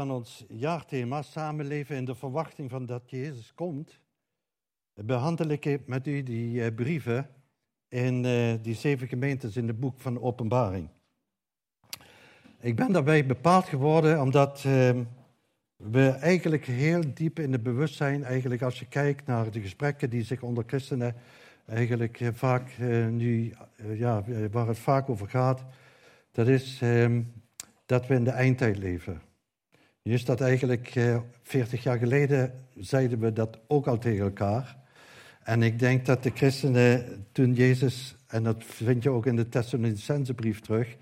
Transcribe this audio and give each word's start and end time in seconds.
van 0.00 0.10
ons 0.10 0.44
jaarthema 0.48 1.22
Samenleven 1.22 1.96
in 1.96 2.04
de 2.04 2.14
verwachting 2.14 2.70
van 2.70 2.86
dat 2.86 3.10
Jezus 3.10 3.54
komt, 3.54 4.00
behandel 4.94 5.48
ik 5.48 5.86
met 5.86 6.06
u 6.06 6.22
die 6.22 6.64
eh, 6.64 6.74
brieven 6.74 7.28
in 7.88 8.24
eh, 8.24 8.54
die 8.62 8.74
zeven 8.74 9.08
gemeentes 9.08 9.56
in 9.56 9.66
het 9.66 9.80
boek 9.80 10.00
van 10.00 10.20
Openbaring. 10.20 10.88
Ik 12.60 12.76
ben 12.76 12.92
daarbij 12.92 13.26
bepaald 13.26 13.64
geworden 13.64 14.20
omdat 14.20 14.62
ehm, 14.64 15.04
we 15.76 16.08
eigenlijk 16.08 16.64
heel 16.64 17.02
diep 17.14 17.38
in 17.38 17.52
het 17.52 17.62
bewustzijn, 17.62 18.24
eigenlijk 18.24 18.62
als 18.62 18.78
je 18.78 18.86
kijkt 18.86 19.26
naar 19.26 19.50
de 19.50 19.60
gesprekken 19.60 20.10
die 20.10 20.24
zich 20.24 20.42
onder 20.42 20.64
christenen 20.66 21.14
eigenlijk 21.66 22.20
eh, 22.20 22.28
vaak 22.32 22.78
nu, 23.10 23.54
ja, 23.94 24.24
waar 24.50 24.66
het 24.66 24.78
vaak 24.78 25.08
over 25.08 25.28
gaat, 25.28 25.64
dat 26.32 26.48
is 26.48 26.78
ehm, 26.82 27.22
dat 27.86 28.06
we 28.06 28.14
in 28.14 28.24
de 28.24 28.30
eindtijd 28.30 28.76
leven. 28.76 29.28
Nu 30.10 30.16
is 30.16 30.24
dat 30.24 30.40
eigenlijk, 30.40 30.94
eh, 30.94 31.18
40 31.42 31.82
jaar 31.82 31.98
geleden 31.98 32.52
zeiden 32.78 33.18
we 33.18 33.32
dat 33.32 33.58
ook 33.66 33.86
al 33.86 33.98
tegen 33.98 34.24
elkaar. 34.24 34.76
En 35.42 35.62
ik 35.62 35.78
denk 35.78 36.06
dat 36.06 36.22
de 36.22 36.30
christenen 36.34 37.04
toen 37.32 37.54
Jezus, 37.54 38.16
en 38.26 38.42
dat 38.42 38.64
vind 38.64 39.02
je 39.02 39.10
ook 39.10 39.26
in 39.26 39.36
de 39.36 39.48
Thessalonicense 39.48 40.34
brief 40.34 40.60
terug, 40.60 40.96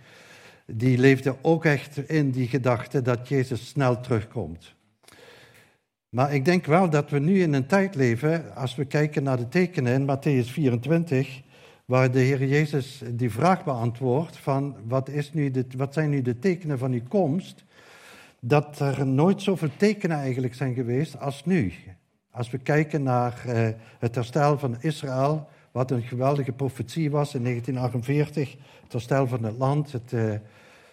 die 0.67 0.99
leefden 0.99 1.37
ook 1.43 1.65
echt 1.65 2.09
in 2.09 2.31
die 2.31 2.49
gedachte 2.49 3.03
dat 3.03 3.29
Jezus 3.29 3.69
snel 3.69 4.01
terugkomt. 4.01 4.75
Maar 6.09 6.35
ik 6.35 6.45
denk 6.45 6.67
wel 6.67 6.91
dat 6.91 7.11
we 7.11 7.19
nu 7.19 7.43
in 7.43 7.53
een 7.53 7.67
tijd 7.67 7.95
leven, 7.95 8.55
als 8.55 8.75
we 8.75 8.85
kijken 8.85 9.23
naar 9.23 9.37
de 9.37 9.49
tekenen 9.49 9.95
in 9.95 10.17
Matthäus 10.17 10.51
24, 10.51 11.41
waar 11.85 12.11
de 12.11 12.21
Heer 12.21 12.45
Jezus 12.47 13.03
die 13.13 13.31
vraag 13.31 13.65
beantwoordt 13.65 14.37
van 14.37 14.77
wat, 14.87 15.09
is 15.09 15.33
nu 15.33 15.53
wat 15.77 15.95
zijn 15.95 16.11
nu 16.11 16.23
de 16.23 16.39
tekenen 16.39 16.79
van 16.79 16.93
uw 16.93 17.09
komst, 17.09 17.67
dat 18.41 18.79
er 18.79 19.07
nooit 19.07 19.43
zoveel 19.43 19.71
tekenen 19.77 20.17
eigenlijk 20.17 20.55
zijn 20.55 20.75
geweest 20.75 21.21
als 21.21 21.45
nu. 21.45 21.73
Als 22.31 22.51
we 22.51 22.59
kijken 22.59 23.03
naar 23.03 23.45
uh, 23.47 23.69
het 23.99 24.15
herstel 24.15 24.59
van 24.59 24.77
Israël, 24.81 25.49
wat 25.73 25.91
een 25.91 26.03
geweldige 26.03 26.53
profetie 26.53 27.11
was 27.11 27.35
in 27.35 27.43
1948, 27.43 28.57
het 28.83 28.93
herstel 28.93 29.27
van 29.27 29.43
het 29.43 29.59
land, 29.59 29.93
het, 29.93 30.13
uh, 30.13 30.35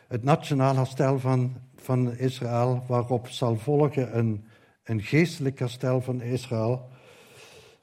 het 0.07 0.23
nationaal 0.23 0.75
herstel 0.75 1.19
van, 1.19 1.55
van 1.75 2.17
Israël, 2.17 2.83
waarop 2.87 3.27
zal 3.27 3.55
volgen 3.55 4.17
een, 4.17 4.45
een 4.83 5.01
geestelijk 5.01 5.59
herstel 5.59 6.01
van 6.01 6.21
Israël. 6.21 6.89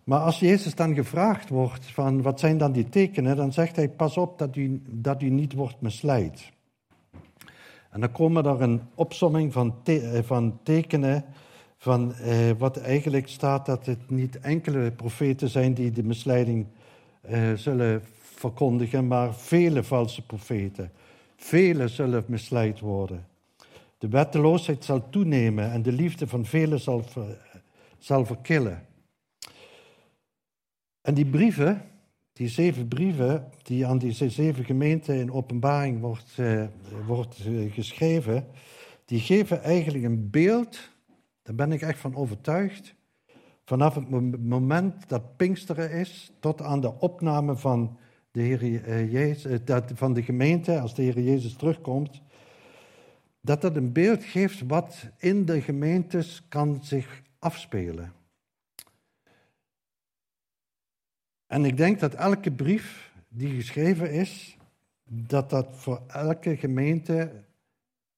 Maar 0.04 0.20
als 0.20 0.38
Jezus 0.38 0.74
dan 0.74 0.94
gevraagd 0.94 1.48
wordt 1.48 1.86
van 1.86 2.22
wat 2.22 2.40
zijn 2.40 2.58
dan 2.58 2.72
die 2.72 2.88
tekenen, 2.88 3.36
dan 3.36 3.52
zegt 3.52 3.76
hij 3.76 3.88
pas 3.88 4.16
op 4.16 4.38
dat 4.38 4.56
u, 4.56 4.82
dat 4.86 5.22
u 5.22 5.28
niet 5.28 5.52
wordt 5.52 5.80
misleid. 5.80 6.52
En 7.92 8.00
dan 8.00 8.12
komen 8.12 8.44
er 8.44 8.62
een 8.62 8.80
opsomming 8.94 9.52
van, 9.52 9.74
eh, 9.84 10.18
van 10.22 10.58
tekenen 10.62 11.24
van 11.76 12.14
eh, 12.14 12.50
wat 12.58 12.76
eigenlijk 12.76 13.28
staat 13.28 13.66
dat 13.66 13.86
het 13.86 14.10
niet 14.10 14.40
enkele 14.40 14.90
profeten 14.90 15.48
zijn 15.48 15.74
die 15.74 15.90
de 15.90 16.02
misleiding 16.02 16.66
eh, 17.20 17.52
zullen 17.52 18.02
verkondigen, 18.20 19.06
maar 19.06 19.34
vele 19.34 19.82
valse 19.82 20.26
profeten. 20.26 20.92
Vele 21.36 21.88
zullen 21.88 22.24
misleid 22.26 22.80
worden. 22.80 23.26
De 23.98 24.08
wetteloosheid 24.08 24.84
zal 24.84 25.08
toenemen 25.08 25.70
en 25.70 25.82
de 25.82 25.92
liefde 25.92 26.26
van 26.26 26.44
velen 26.44 26.80
zal, 26.80 27.04
zal 27.98 28.26
verkillen. 28.26 28.86
En 31.00 31.14
die 31.14 31.26
brieven, 31.26 31.82
die 32.32 32.48
zeven 32.48 32.88
brieven 32.88 33.48
die 33.62 33.86
aan 33.86 33.98
die 33.98 34.12
zeven 34.12 34.64
gemeenten 34.64 35.14
in 35.14 35.32
openbaring 35.32 36.00
wordt, 36.00 36.36
uh, 36.36 36.64
wordt 37.06 37.46
uh, 37.46 37.72
geschreven, 37.72 38.46
die 39.04 39.20
geven 39.20 39.62
eigenlijk 39.62 40.04
een 40.04 40.30
beeld, 40.30 40.90
daar 41.42 41.54
ben 41.54 41.72
ik 41.72 41.80
echt 41.80 41.98
van 41.98 42.14
overtuigd, 42.14 42.94
vanaf 43.64 43.94
het 43.94 44.10
moment 44.40 45.08
dat 45.08 45.36
Pinksteren 45.36 45.90
is 45.90 46.32
tot 46.40 46.62
aan 46.62 46.80
de 46.80 46.98
opname 46.98 47.56
van 47.56 47.98
de, 48.30 48.40
Heer 48.40 48.62
uh, 48.62 49.12
Jezus, 49.12 49.60
van 49.94 50.12
de 50.12 50.22
gemeente, 50.22 50.80
als 50.80 50.94
de 50.94 51.02
Heer 51.02 51.20
Jezus 51.20 51.56
terugkomt, 51.56 52.22
dat 53.40 53.60
dat 53.60 53.76
een 53.76 53.92
beeld 53.92 54.24
geeft 54.24 54.66
wat 54.66 55.08
in 55.18 55.44
de 55.44 55.60
gemeentes 55.60 56.42
kan 56.48 56.78
zich 56.82 57.22
afspelen. 57.38 58.21
En 61.52 61.64
ik 61.64 61.76
denk 61.76 62.00
dat 62.00 62.14
elke 62.14 62.50
brief 62.50 63.12
die 63.28 63.54
geschreven 63.54 64.12
is, 64.12 64.56
dat 65.04 65.50
dat 65.50 65.66
voor 65.70 66.02
elke 66.06 66.56
gemeente 66.56 67.32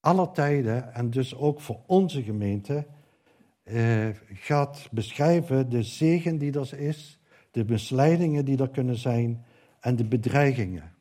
aller 0.00 0.30
tijden 0.30 0.94
en 0.94 1.10
dus 1.10 1.34
ook 1.36 1.60
voor 1.60 1.80
onze 1.86 2.22
gemeente 2.22 2.86
eh, 3.62 4.08
gaat 4.32 4.88
beschrijven 4.90 5.68
de 5.68 5.82
zegen 5.82 6.38
die 6.38 6.58
er 6.58 6.78
is, 6.78 7.18
de 7.50 7.64
misleidingen 7.64 8.44
die 8.44 8.58
er 8.58 8.70
kunnen 8.70 8.96
zijn 8.96 9.44
en 9.80 9.96
de 9.96 10.04
bedreigingen. 10.04 10.92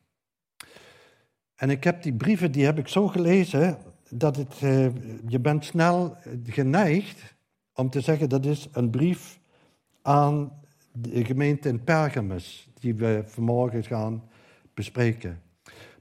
En 1.56 1.70
ik 1.70 1.84
heb 1.84 2.04
die 2.04 2.14
brieven, 2.14 2.52
die 2.52 2.66
heb 2.66 2.78
ik 2.78 2.88
zo 2.88 3.08
gelezen, 3.08 3.78
dat 4.10 4.36
het, 4.36 4.54
eh, 4.62 4.88
je 5.28 5.40
bent 5.40 5.66
snel 5.66 6.18
geneigd 6.46 7.36
om 7.74 7.90
te 7.90 8.02
zeggen 8.02 8.30
dat 8.30 8.46
is 8.46 8.68
een 8.72 8.90
brief 8.90 9.40
aan 10.02 10.62
de 10.94 11.26
gemeente 11.26 11.70
in 11.70 11.84
Pergamus, 11.84 12.70
die 12.80 12.96
we 12.96 13.24
vanmorgen 13.26 13.84
gaan 13.84 14.24
bespreken. 14.74 15.42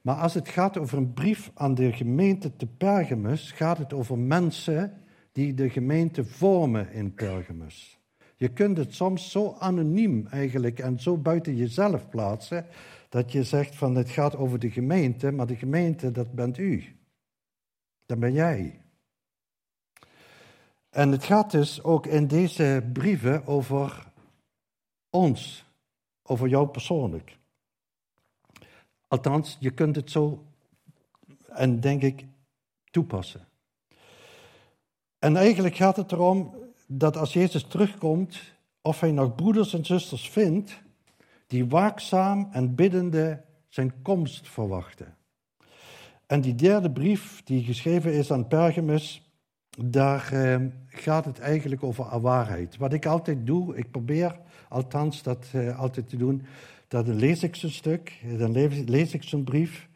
Maar 0.03 0.17
als 0.17 0.35
het 0.35 0.49
gaat 0.49 0.79
over 0.79 0.99
een 0.99 1.13
brief 1.13 1.51
aan 1.55 1.75
de 1.75 1.93
gemeente 1.93 2.57
te 2.57 2.67
Pergamus, 2.67 3.53
gaat 3.53 3.79
het 3.79 3.93
over 3.93 4.19
mensen 4.19 4.93
die 5.33 5.55
de 5.55 5.71
gemeente 5.71 6.25
vormen 6.25 6.93
in 6.93 7.15
Pergamus. 7.15 8.01
Je 8.37 8.49
kunt 8.49 8.77
het 8.77 8.95
soms 8.95 9.31
zo 9.31 9.57
anoniem 9.59 10.27
eigenlijk 10.27 10.79
en 10.79 11.01
zo 11.01 11.17
buiten 11.17 11.57
jezelf 11.57 12.09
plaatsen, 12.09 12.67
dat 13.09 13.33
je 13.33 13.45
zegt 13.45 13.75
van 13.75 13.95
het 13.95 14.11
gaat 14.11 14.37
over 14.37 14.59
de 14.59 14.71
gemeente, 14.71 15.31
maar 15.31 15.47
de 15.47 15.57
gemeente 15.57 16.11
dat 16.11 16.33
bent 16.33 16.59
u. 16.59 16.85
Dat 18.07 18.19
ben 18.19 18.33
jij. 18.33 18.81
En 20.91 21.11
het 21.11 21.25
gaat 21.25 21.51
dus 21.51 21.83
ook 21.83 22.07
in 22.07 22.27
deze 22.27 22.85
brieven 22.93 23.47
over 23.47 24.12
ons, 25.13 25.65
over 26.23 26.49
jou 26.49 26.69
persoonlijk. 26.69 27.39
Althans, 29.09 29.57
je 29.61 29.71
kunt 29.71 29.97
het 29.97 30.11
zo, 30.11 30.45
en 31.49 31.81
denk 31.81 32.03
ik, 32.03 32.27
toepassen. 32.91 33.49
En 35.19 35.37
eigenlijk 35.37 35.77
gaat 35.77 35.97
het 35.97 36.13
erom 36.13 36.55
dat 36.87 37.17
als 37.17 37.33
Jezus 37.33 37.65
terugkomt, 37.65 38.41
of 38.81 39.01
hij 39.01 39.11
nog 39.11 39.35
broeders 39.35 39.75
en 39.75 39.85
zusters 39.85 40.31
vindt 40.31 40.83
die 41.47 41.67
waakzaam 41.67 42.49
en 42.53 42.75
biddende 42.75 43.45
zijn 43.69 44.03
komst 44.03 44.49
verwachten. 44.49 45.17
En 46.27 46.41
die 46.41 46.55
derde 46.55 46.91
brief 46.91 47.43
die 47.45 47.65
geschreven 47.65 48.13
is 48.13 48.33
aan 48.33 48.49
Pergamus, 48.49 49.31
daar 49.79 50.33
eh, 50.33 50.61
gaat 50.87 51.25
het 51.25 51.39
eigenlijk 51.39 51.83
over 51.83 52.21
waarheid. 52.21 52.77
Wat 52.77 52.93
ik 52.93 53.07
altijd 53.07 53.47
doe, 53.47 53.77
ik 53.77 53.91
probeer 53.91 54.39
althans 54.73 55.23
dat 55.23 55.47
uh, 55.55 55.79
altijd 55.79 56.09
te 56.09 56.17
doen, 56.17 56.43
dan 56.89 57.15
lees 57.15 57.43
ik 57.43 57.57
zo'n 57.57 57.71
stuk, 57.71 58.13
dan 58.39 58.53
lees, 58.85 59.15
ik 59.15 59.23
zo'n 59.23 59.45
brief 59.45 59.89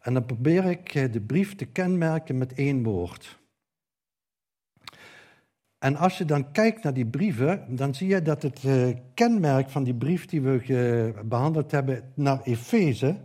en 0.00 0.14
dan 0.14 0.24
probeer 0.24 0.64
ik 0.64 0.94
uh, 0.94 1.12
de 1.12 1.20
brief 1.20 1.54
te 1.54 1.64
kenmerken 1.64 2.38
met 2.38 2.54
één 2.54 2.82
woord. 2.82 3.38
En 5.78 5.96
als 5.96 6.18
je 6.18 6.24
dan 6.24 6.52
kijkt 6.52 6.82
naar 6.82 6.94
die 6.94 7.06
brieven, 7.06 7.76
dan 7.76 7.94
zie 7.94 8.08
je 8.08 8.22
dat 8.22 8.42
het 8.42 8.62
uh, 8.64 8.96
kenmerk 9.14 9.70
van 9.70 9.84
die 9.84 9.94
brief 9.94 10.26
die 10.26 10.40
we 10.40 11.14
behandeld 11.24 11.70
hebben 11.70 12.12
naar 12.14 12.42
Efeze, 12.42 13.16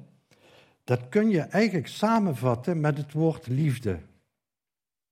dat 0.83 1.09
kun 1.09 1.29
je 1.29 1.39
eigenlijk 1.39 1.87
samenvatten 1.87 2.79
met 2.79 2.97
het 2.97 3.11
woord 3.11 3.47
liefde. 3.47 3.99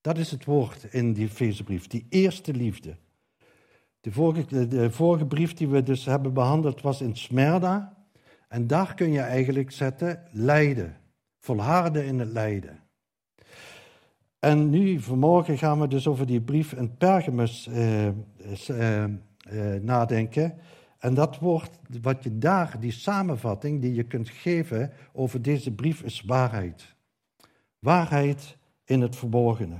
Dat 0.02 0.18
is 0.18 0.32
het 0.32 0.46
woord 0.46 0.84
in 0.84 1.14
die 1.14 1.26
Efezebrief, 1.26 1.88
die 1.88 2.06
eerste 2.10 2.54
liefde. 2.54 2.96
De 4.02 4.12
vorige, 4.12 4.68
de 4.68 4.92
vorige 4.92 5.26
brief 5.26 5.54
die 5.54 5.68
we 5.68 5.84
dus 5.84 6.06
hebben 6.06 6.34
behandeld 6.34 6.82
was 6.82 7.02
in 7.02 7.16
Smerda. 7.16 7.98
En 8.48 8.68
daar 8.68 8.94
kun 8.94 9.12
je 9.12 9.20
eigenlijk 9.20 9.72
zetten 9.72 10.24
lijden. 10.32 10.98
Volharden 11.38 12.06
in 12.06 12.20
het 12.20 12.32
lijden. 12.32 12.80
En 14.40 14.70
nu, 14.70 15.00
vanmorgen, 15.00 15.58
gaan 15.58 15.80
we 15.80 15.88
dus 15.88 16.08
over 16.08 16.26
die 16.26 16.42
brief 16.42 16.74
in 16.74 16.98
Pergamus 16.98 17.68
eh, 17.68 18.08
eh, 18.08 19.04
eh, 19.04 19.12
nadenken. 19.82 20.58
En 21.00 21.14
dat 21.14 21.40
wordt, 21.40 21.80
wat 22.02 22.24
je 22.24 22.38
daar, 22.38 22.80
die 22.80 22.92
samenvatting 22.92 23.82
die 23.82 23.94
je 23.94 24.04
kunt 24.04 24.30
geven 24.30 24.92
over 25.14 25.42
deze 25.42 25.72
brief, 25.72 26.04
is 26.04 26.22
waarheid. 26.22 26.96
Waarheid 27.80 28.58
in 28.86 29.02
het 29.02 29.16
verborgene. 29.16 29.78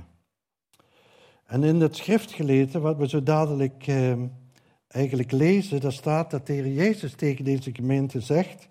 En 1.52 1.62
in 1.64 1.80
het 1.80 1.96
schriftgelezen, 1.96 2.80
wat 2.80 2.96
we 2.96 3.08
zo 3.08 3.22
dadelijk 3.22 3.86
eh, 3.86 4.12
eigenlijk 4.88 5.32
lezen, 5.32 5.80
daar 5.80 5.92
staat 5.92 6.30
dat 6.30 6.46
de 6.46 6.74
Jezus 6.74 7.14
tegen 7.14 7.44
deze 7.44 7.74
gemeente 7.74 8.20
zegt, 8.20 8.68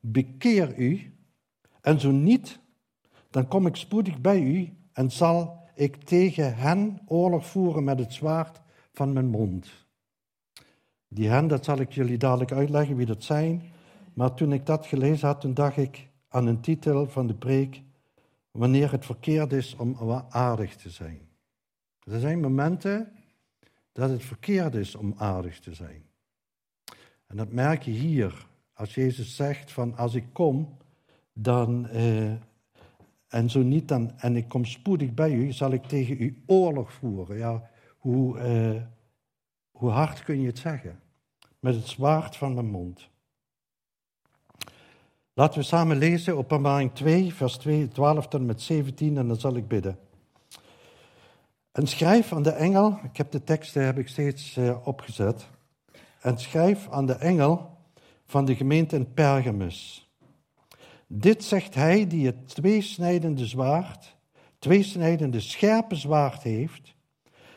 bekeer 0.00 0.76
u, 0.76 1.14
en 1.80 2.00
zo 2.00 2.10
niet, 2.10 2.58
dan 3.30 3.48
kom 3.48 3.66
ik 3.66 3.76
spoedig 3.76 4.20
bij 4.20 4.40
u 4.40 4.72
en 4.92 5.10
zal 5.10 5.60
ik 5.74 5.96
tegen 5.96 6.56
hen 6.56 7.00
oorlog 7.06 7.46
voeren 7.46 7.84
met 7.84 7.98
het 7.98 8.12
zwaard 8.12 8.60
van 8.92 9.12
mijn 9.12 9.28
mond. 9.28 9.68
Die 11.08 11.28
hen, 11.28 11.48
dat 11.48 11.64
zal 11.64 11.80
ik 11.80 11.92
jullie 11.92 12.18
dadelijk 12.18 12.52
uitleggen 12.52 12.96
wie 12.96 13.06
dat 13.06 13.22
zijn. 13.22 13.62
Maar 14.14 14.34
toen 14.34 14.52
ik 14.52 14.66
dat 14.66 14.86
gelezen 14.86 15.26
had, 15.26 15.40
toen 15.40 15.54
dacht 15.54 15.76
ik 15.76 16.08
aan 16.28 16.46
een 16.46 16.60
titel 16.60 17.06
van 17.06 17.26
de 17.26 17.34
preek, 17.34 17.82
wanneer 18.50 18.92
het 18.92 19.04
verkeerd 19.04 19.52
is 19.52 19.76
om 19.76 19.96
aardig 20.28 20.76
te 20.76 20.90
zijn. 20.90 21.27
Er 22.10 22.20
zijn 22.20 22.40
momenten 22.40 23.12
dat 23.92 24.10
het 24.10 24.22
verkeerd 24.22 24.74
is 24.74 24.94
om 24.94 25.14
aardig 25.16 25.60
te 25.60 25.74
zijn. 25.74 26.02
En 27.26 27.36
dat 27.36 27.52
merk 27.52 27.82
je 27.82 27.90
hier, 27.90 28.46
als 28.72 28.94
Jezus 28.94 29.36
zegt 29.36 29.72
van 29.72 29.96
als 29.96 30.14
ik 30.14 30.24
kom, 30.32 30.76
dan, 31.32 31.88
eh, 31.88 32.32
en 33.28 33.50
zo 33.50 33.62
niet 33.62 33.88
dan, 33.88 34.18
en 34.18 34.36
ik 34.36 34.48
kom 34.48 34.64
spoedig 34.64 35.14
bij 35.14 35.32
u, 35.32 35.52
zal 35.52 35.72
ik 35.72 35.82
tegen 35.82 36.22
u 36.22 36.42
oorlog 36.46 36.92
voeren. 36.92 37.36
Ja, 37.36 37.70
hoe, 37.98 38.38
eh, 38.38 38.82
hoe 39.70 39.90
hard 39.90 40.22
kun 40.22 40.40
je 40.40 40.46
het 40.46 40.58
zeggen? 40.58 41.00
Met 41.60 41.74
het 41.74 41.86
zwaard 41.86 42.36
van 42.36 42.54
mijn 42.54 42.70
mond. 42.70 43.08
Laten 45.32 45.58
we 45.58 45.64
samen 45.64 45.96
lezen 45.96 46.36
openbaring 46.36 46.94
2, 46.94 47.34
vers 47.34 47.56
2, 47.56 47.88
12 47.88 48.28
tot 48.28 48.40
en 48.40 48.46
met 48.46 48.60
17 48.60 49.16
en 49.16 49.28
dan 49.28 49.36
zal 49.36 49.56
ik 49.56 49.68
bidden. 49.68 49.98
En 51.72 51.86
schrijf 51.86 52.32
aan 52.32 52.42
de 52.42 52.50
engel, 52.50 52.98
ik 53.02 53.16
heb 53.16 53.30
de 53.30 53.44
teksten 53.44 53.84
heb 53.84 53.98
ik 53.98 54.08
steeds 54.08 54.56
uh, 54.56 54.86
opgezet. 54.86 55.48
En 56.20 56.38
schrijf 56.38 56.88
aan 56.90 57.06
de 57.06 57.14
engel 57.14 57.76
van 58.24 58.44
de 58.44 58.56
gemeente 58.56 58.96
in 58.96 59.12
Pergamus. 59.12 60.08
Dit 61.06 61.44
zegt 61.44 61.74
hij 61.74 62.06
die 62.06 62.26
het 62.26 62.48
tweesnijdende 62.48 63.46
zwaard, 63.46 64.16
tweesnijdende 64.58 65.40
scherpe 65.40 65.94
zwaard 65.94 66.42
heeft. 66.42 66.94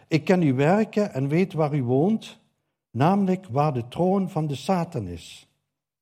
Ik 0.08 0.24
ken 0.24 0.42
uw 0.42 0.56
werken 0.56 1.14
en 1.14 1.28
weet 1.28 1.54
waar 1.54 1.74
u 1.74 1.84
woont, 1.84 2.40
namelijk 2.92 3.46
waar 3.50 3.74
de 3.74 3.88
troon 3.88 4.30
van 4.30 4.48
de 4.48 4.56
Satan 4.56 5.08
is. 5.08 5.48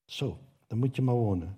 Zo, 0.06 0.38
dan 0.68 0.78
moet 0.78 0.96
je 0.96 1.02
maar 1.02 1.16
wonen. 1.16 1.58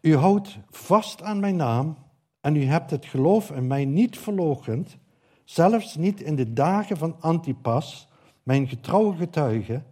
U 0.00 0.16
houdt 0.16 0.58
vast 0.70 1.22
aan 1.22 1.40
mijn 1.40 1.56
naam 1.56 1.96
en 2.44 2.56
u 2.56 2.64
hebt 2.64 2.90
het 2.90 3.06
geloof 3.06 3.50
in 3.50 3.66
mij 3.66 3.84
niet 3.84 4.18
verloochend, 4.18 4.96
zelfs 5.44 5.96
niet 5.96 6.20
in 6.20 6.36
de 6.36 6.52
dagen 6.52 6.96
van 6.96 7.16
Antipas, 7.20 8.08
mijn 8.42 8.68
getrouwe 8.68 9.16
getuige, 9.16 9.82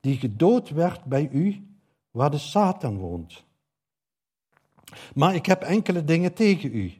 die 0.00 0.16
gedood 0.16 0.70
werd 0.70 1.04
bij 1.04 1.28
u, 1.32 1.66
waar 2.10 2.30
de 2.30 2.38
Satan 2.38 2.98
woont. 2.98 3.44
Maar 5.14 5.34
ik 5.34 5.46
heb 5.46 5.62
enkele 5.62 6.04
dingen 6.04 6.32
tegen 6.32 6.74
u. 6.74 6.92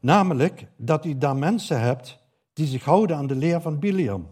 Namelijk 0.00 0.66
dat 0.76 1.04
u 1.04 1.18
daar 1.18 1.36
mensen 1.36 1.80
hebt 1.80 2.18
die 2.52 2.66
zich 2.66 2.84
houden 2.84 3.16
aan 3.16 3.26
de 3.26 3.36
leer 3.36 3.60
van 3.60 3.78
Biliam. 3.78 4.30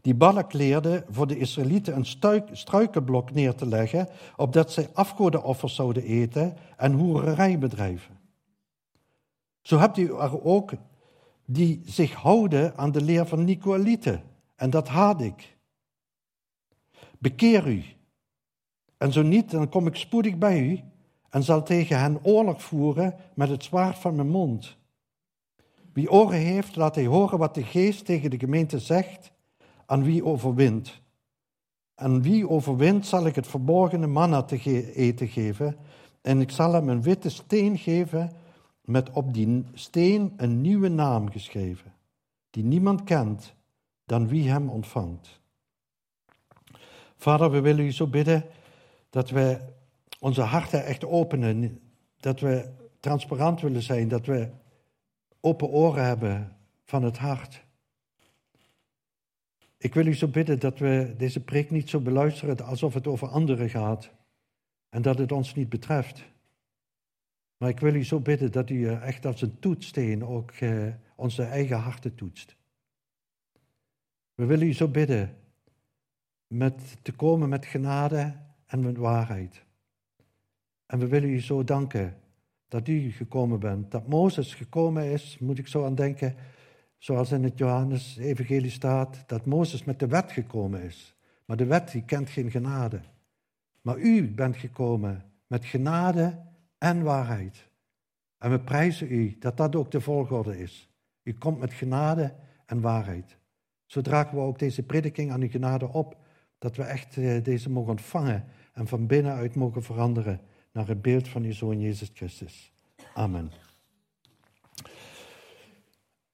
Die 0.00 0.14
Balak 0.14 0.52
leerde 0.52 1.04
voor 1.10 1.26
de 1.26 1.38
Israëlieten 1.38 1.96
een 1.96 2.46
struikenblok 2.52 3.32
neer 3.32 3.54
te 3.54 3.66
leggen, 3.66 4.08
opdat 4.36 4.72
zij 4.72 4.88
afgodenoffers 4.92 5.74
zouden 5.74 6.02
eten 6.02 6.56
en 6.76 6.92
hoererij 6.92 7.58
bedrijven. 7.58 8.15
Zo 9.66 9.78
hebt 9.78 9.96
u 9.96 10.06
er 10.18 10.44
ook 10.44 10.72
die 11.44 11.82
zich 11.84 12.12
houden 12.12 12.76
aan 12.76 12.92
de 12.92 13.00
leer 13.00 13.26
van 13.26 13.44
Nicolaïten. 13.44 14.22
En 14.56 14.70
dat 14.70 14.88
haat 14.88 15.20
ik. 15.20 15.56
Bekeer 17.18 17.68
u. 17.68 17.84
En 18.96 19.12
zo 19.12 19.22
niet, 19.22 19.50
dan 19.50 19.68
kom 19.68 19.86
ik 19.86 19.96
spoedig 19.96 20.38
bij 20.38 20.60
u 20.60 20.80
en 21.30 21.42
zal 21.42 21.62
tegen 21.62 22.00
hen 22.00 22.24
oorlog 22.24 22.62
voeren 22.62 23.14
met 23.34 23.48
het 23.48 23.64
zwaard 23.64 23.98
van 23.98 24.14
mijn 24.14 24.28
mond. 24.28 24.76
Wie 25.92 26.10
oren 26.10 26.38
heeft, 26.38 26.76
laat 26.76 26.94
hij 26.94 27.06
horen 27.06 27.38
wat 27.38 27.54
de 27.54 27.64
geest 27.64 28.04
tegen 28.04 28.30
de 28.30 28.38
gemeente 28.38 28.78
zegt 28.78 29.32
aan 29.86 30.04
wie 30.04 30.24
overwint. 30.24 31.00
En 31.94 32.22
wie 32.22 32.48
overwint, 32.48 33.06
zal 33.06 33.26
ik 33.26 33.34
het 33.34 33.46
verborgene 33.46 34.06
manna 34.06 34.42
te 34.42 34.92
eten 34.94 35.28
geven. 35.28 35.76
En 36.22 36.40
ik 36.40 36.50
zal 36.50 36.72
hem 36.72 36.88
een 36.88 37.02
witte 37.02 37.30
steen 37.30 37.78
geven 37.78 38.44
met 38.86 39.10
op 39.10 39.34
die 39.34 39.64
steen 39.72 40.32
een 40.36 40.60
nieuwe 40.60 40.88
naam 40.88 41.30
geschreven, 41.30 41.92
die 42.50 42.64
niemand 42.64 43.04
kent 43.04 43.54
dan 44.04 44.28
wie 44.28 44.50
hem 44.50 44.68
ontvangt. 44.68 45.40
Vader, 47.16 47.50
we 47.50 47.60
willen 47.60 47.84
u 47.84 47.92
zo 47.92 48.06
bidden 48.06 48.44
dat 49.10 49.30
we 49.30 49.60
onze 50.20 50.42
harten 50.42 50.84
echt 50.84 51.04
openen, 51.04 51.80
dat 52.16 52.40
we 52.40 52.70
transparant 53.00 53.60
willen 53.60 53.82
zijn, 53.82 54.08
dat 54.08 54.26
we 54.26 54.50
open 55.40 55.68
oren 55.68 56.04
hebben 56.04 56.56
van 56.84 57.02
het 57.02 57.18
hart. 57.18 57.64
Ik 59.78 59.94
wil 59.94 60.06
u 60.06 60.14
zo 60.14 60.28
bidden 60.28 60.58
dat 60.58 60.78
we 60.78 61.14
deze 61.16 61.40
preek 61.40 61.70
niet 61.70 61.88
zo 61.88 62.00
beluisteren 62.00 62.64
alsof 62.64 62.94
het 62.94 63.06
over 63.06 63.28
anderen 63.28 63.68
gaat 63.68 64.10
en 64.88 65.02
dat 65.02 65.18
het 65.18 65.32
ons 65.32 65.54
niet 65.54 65.68
betreft. 65.68 66.24
Maar 67.56 67.68
ik 67.68 67.80
wil 67.80 67.94
u 67.94 68.04
zo 68.04 68.20
bidden 68.20 68.52
dat 68.52 68.70
u 68.70 68.86
echt 68.86 69.26
als 69.26 69.42
een 69.42 69.58
toetssteen 69.58 70.24
ook 70.24 70.50
eh, 70.50 70.86
onze 71.16 71.42
eigen 71.42 71.78
harten 71.78 72.14
toetst. 72.14 72.56
We 74.34 74.44
willen 74.44 74.66
u 74.66 74.72
zo 74.72 74.88
bidden 74.88 75.36
met 76.46 76.96
te 77.02 77.12
komen 77.12 77.48
met 77.48 77.66
genade 77.66 78.36
en 78.66 78.80
met 78.80 78.96
waarheid. 78.96 79.64
En 80.86 80.98
we 80.98 81.06
willen 81.06 81.28
u 81.28 81.40
zo 81.40 81.64
danken 81.64 82.16
dat 82.68 82.88
u 82.88 83.10
gekomen 83.10 83.60
bent. 83.60 83.90
Dat 83.90 84.08
Mozes 84.08 84.54
gekomen 84.54 85.04
is, 85.04 85.38
moet 85.38 85.58
ik 85.58 85.66
zo 85.66 85.84
aan 85.84 85.94
denken, 85.94 86.34
zoals 86.98 87.32
in 87.32 87.44
het 87.44 87.58
Johannes-evangelie 87.58 88.70
staat, 88.70 89.24
dat 89.26 89.46
Mozes 89.46 89.84
met 89.84 89.98
de 89.98 90.06
wet 90.06 90.32
gekomen 90.32 90.82
is. 90.82 91.14
Maar 91.44 91.56
de 91.56 91.66
wet 91.66 91.90
die 91.90 92.04
kent 92.04 92.30
geen 92.30 92.50
genade. 92.50 93.00
Maar 93.80 93.98
u 93.98 94.30
bent 94.34 94.56
gekomen 94.56 95.24
met 95.46 95.64
genade 95.64 96.45
en 96.78 97.02
waarheid. 97.02 97.68
En 98.38 98.50
we 98.50 98.60
prijzen 98.60 99.12
u 99.12 99.36
dat 99.38 99.56
dat 99.56 99.76
ook 99.76 99.90
de 99.90 100.00
volgorde 100.00 100.58
is. 100.58 100.88
U 101.22 101.32
komt 101.32 101.58
met 101.58 101.72
genade 101.72 102.34
en 102.66 102.80
waarheid. 102.80 103.36
Zo 103.86 104.00
dragen 104.00 104.36
we 104.36 104.42
ook 104.42 104.58
deze 104.58 104.82
prediking 104.82 105.32
aan 105.32 105.40
uw 105.40 105.48
genade 105.48 105.88
op, 105.88 106.16
dat 106.58 106.76
we 106.76 106.82
echt 106.82 107.16
eh, 107.16 107.44
deze 107.44 107.70
mogen 107.70 107.90
ontvangen 107.90 108.44
en 108.72 108.86
van 108.86 109.06
binnenuit 109.06 109.54
mogen 109.54 109.82
veranderen 109.82 110.40
naar 110.72 110.88
het 110.88 111.02
beeld 111.02 111.28
van 111.28 111.42
uw 111.42 111.52
Zoon 111.52 111.80
Jezus 111.80 112.10
Christus. 112.14 112.72
Amen. 113.14 113.50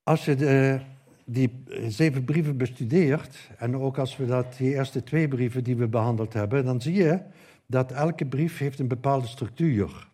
Als 0.02 0.24
je 0.24 0.34
de, 0.34 0.80
die 1.24 1.64
zeven 1.88 2.24
brieven 2.24 2.56
bestudeert, 2.56 3.50
en 3.58 3.76
ook 3.76 3.98
als 3.98 4.16
we 4.16 4.26
dat, 4.26 4.56
die 4.56 4.74
eerste 4.74 5.02
twee 5.02 5.28
brieven 5.28 5.64
die 5.64 5.76
we 5.76 5.88
behandeld 5.88 6.32
hebben, 6.32 6.64
dan 6.64 6.80
zie 6.80 6.94
je 6.94 7.20
dat 7.66 7.92
elke 7.92 8.26
brief 8.26 8.58
heeft 8.58 8.78
een 8.78 8.88
bepaalde 8.88 9.26
structuur. 9.26 10.10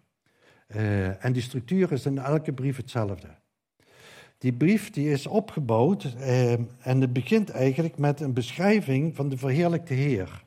Uh, 0.77 1.25
en 1.25 1.33
die 1.33 1.43
structuur 1.43 1.93
is 1.93 2.07
in 2.07 2.19
elke 2.19 2.53
brief 2.53 2.77
hetzelfde. 2.77 3.29
Die 4.39 4.53
brief 4.53 4.91
die 4.91 5.11
is 5.11 5.27
opgebouwd 5.27 6.05
uh, 6.05 6.53
en 6.53 7.01
het 7.01 7.13
begint 7.13 7.51
eigenlijk 7.51 7.99
met 7.99 8.21
een 8.21 8.33
beschrijving 8.33 9.17
van 9.17 9.29
de 9.29 9.37
verheerlijkte 9.37 9.95
Heer. 9.95 10.45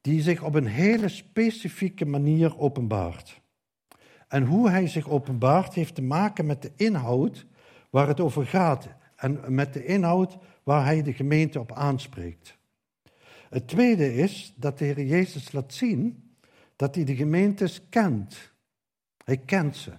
Die 0.00 0.22
zich 0.22 0.42
op 0.42 0.54
een 0.54 0.66
hele 0.66 1.08
specifieke 1.08 2.04
manier 2.04 2.58
openbaart. 2.58 3.40
En 4.28 4.44
hoe 4.44 4.70
hij 4.70 4.86
zich 4.88 5.08
openbaart 5.08 5.74
heeft 5.74 5.94
te 5.94 6.02
maken 6.02 6.46
met 6.46 6.62
de 6.62 6.72
inhoud 6.76 7.46
waar 7.90 8.08
het 8.08 8.20
over 8.20 8.46
gaat 8.46 8.88
en 9.16 9.54
met 9.54 9.72
de 9.72 9.84
inhoud 9.84 10.38
waar 10.62 10.84
hij 10.84 11.02
de 11.02 11.12
gemeente 11.12 11.60
op 11.60 11.72
aanspreekt. 11.72 12.56
Het 13.50 13.68
tweede 13.68 14.14
is 14.14 14.54
dat 14.56 14.78
de 14.78 14.84
Heer 14.84 15.04
Jezus 15.04 15.52
laat 15.52 15.74
zien 15.74 16.34
dat 16.76 16.94
hij 16.94 17.04
de 17.04 17.16
gemeentes 17.16 17.88
kent. 17.88 18.51
Hij 19.24 19.36
kent 19.36 19.76
ze. 19.76 19.92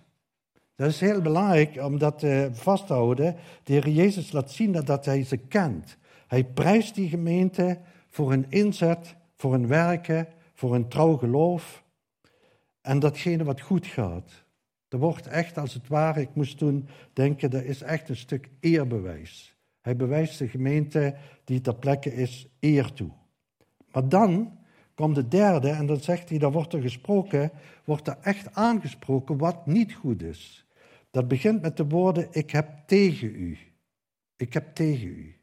Dat 0.76 0.90
is 0.90 1.00
heel 1.00 1.22
belangrijk 1.22 1.78
om 1.84 1.98
dat 1.98 2.20
te 2.20 2.50
vasthouden. 2.52 3.36
De 3.64 3.74
Heer 3.74 3.90
Jezus 3.90 4.32
laat 4.32 4.52
zien 4.52 4.72
dat, 4.72 5.06
hij 5.06 5.24
ze 5.24 5.38
kent. 5.38 5.98
Hij 6.28 6.44
prijst 6.44 6.96
die 6.96 7.10
gemeente 7.10 7.80
voor 8.10 8.30
hun 8.30 8.46
inzet, 8.50 9.16
voor 9.36 9.52
hun 9.52 9.68
werken, 9.68 10.28
voor 10.54 10.72
hun 10.72 10.88
trouw 10.88 11.18
geloof. 11.18 11.84
En 12.82 13.00
datgene 13.00 13.44
wat 13.44 13.62
goed 13.62 13.88
gaat. 13.88 14.44
Er 14.88 14.98
wordt 15.00 15.28
echt 15.28 15.58
als 15.58 15.74
het 15.74 15.88
ware, 15.88 16.22
ik 16.22 16.36
moest 16.36 16.58
toen 16.58 16.88
denken, 17.14 17.50
dat 17.50 17.64
is 17.64 17.82
echt 17.82 18.10
een 18.10 18.16
stuk 18.16 18.50
eerbewijs. 18.60 19.56
Hij 19.82 19.96
bewijst 19.96 20.38
de 20.38 20.48
gemeente 20.48 21.16
die 21.44 21.62
ter 21.62 21.76
plekke 21.76 22.14
is 22.16 22.48
eer 22.60 22.94
toe. 22.94 23.12
Maar 23.92 24.10
dan 24.10 24.58
komt 24.94 25.16
de 25.16 25.28
derde 25.28 25.70
en 25.70 25.86
dan 25.86 26.00
zegt 26.00 26.30
hij, 26.30 26.38
dan 26.38 26.52
wordt 26.52 26.74
er 26.74 26.82
gesproken, 26.82 27.52
wordt 27.84 28.08
er 28.08 28.18
echt 28.22 28.56
aangesproken 28.56 29.38
wat 29.38 29.66
niet 29.66 29.94
goed 29.94 30.22
is. 30.22 30.66
Dat 31.12 31.28
begint 31.28 31.62
met 31.62 31.78
de 31.78 31.88
woorden, 31.88 32.28
ik 32.32 32.52
heb 32.52 32.70
tegen 32.86 33.28
u. 33.36 33.58
Ik 34.36 34.54
heb 34.54 34.76
tegen 34.76 35.08
u. 35.08 35.36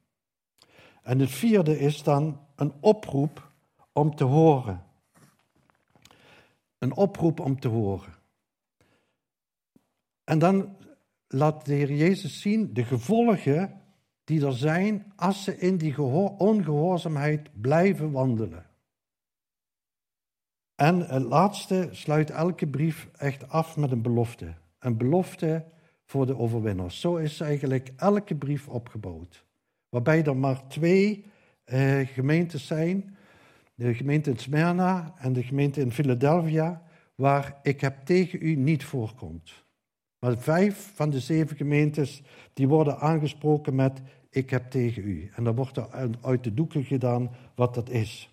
En 1.03 1.19
het 1.19 1.31
vierde 1.31 1.79
is 1.79 2.03
dan 2.03 2.41
een 2.57 2.73
oproep 2.81 3.51
om 3.93 4.15
te 4.15 4.25
horen. 4.25 4.85
Een 6.79 6.97
oproep 6.97 7.41
om 7.41 7.61
te 7.61 7.69
horen. 7.69 8.15
En 10.25 10.39
dan 10.39 10.77
laat 11.29 11.65
de 11.65 11.75
Heer 11.75 11.93
Jezus 11.93 12.41
zien 12.41 12.75
de 12.75 12.85
gevolgen 12.85 13.81
die 14.25 14.47
er 14.47 14.53
zijn 14.53 15.13
als 15.17 15.45
ze 15.45 15.59
in 15.59 15.77
die 15.77 16.01
ongehoorzaamheid 16.03 17.61
blijven 17.61 18.11
wandelen. 18.11 18.70
En 20.81 21.01
het 21.01 21.23
laatste 21.23 21.89
sluit 21.91 22.31
elke 22.31 22.67
brief 22.67 23.09
echt 23.17 23.49
af 23.49 23.77
met 23.77 23.91
een 23.91 24.03
belofte. 24.03 24.55
Een 24.79 24.97
belofte 24.97 25.65
voor 26.05 26.27
de 26.27 26.39
overwinnaars. 26.39 27.01
Zo 27.01 27.17
is 27.17 27.41
eigenlijk 27.41 27.93
elke 27.97 28.35
brief 28.35 28.69
opgebouwd. 28.69 29.45
Waarbij 29.89 30.25
er 30.25 30.37
maar 30.37 30.69
twee 30.69 31.25
eh, 31.65 31.99
gemeentes 32.07 32.67
zijn. 32.67 33.17
De 33.75 33.95
gemeente 33.95 34.31
in 34.31 34.39
Smyrna 34.39 35.15
en 35.19 35.33
de 35.33 35.43
gemeente 35.43 35.81
in 35.81 35.93
Philadelphia. 35.93 36.83
Waar 37.15 37.59
ik 37.63 37.81
heb 37.81 38.05
tegen 38.05 38.39
u 38.43 38.55
niet 38.55 38.85
voorkomt. 38.85 39.65
Maar 40.19 40.39
vijf 40.39 40.93
van 40.95 41.11
de 41.11 41.21
zeven 41.21 41.57
gemeentes 41.57 42.23
die 42.53 42.69
worden 42.69 42.99
aangesproken 42.99 43.75
met 43.75 44.01
ik 44.31 44.51
heb 44.51 44.71
tegen 44.71 45.03
u. 45.03 45.31
En 45.35 45.45
dan 45.45 45.55
wordt 45.55 45.77
er 45.77 45.89
uit 46.21 46.45
de 46.45 46.55
doeken 46.55 46.85
gedaan 46.85 47.31
wat 47.55 47.75
dat 47.75 47.89
is. 47.89 48.31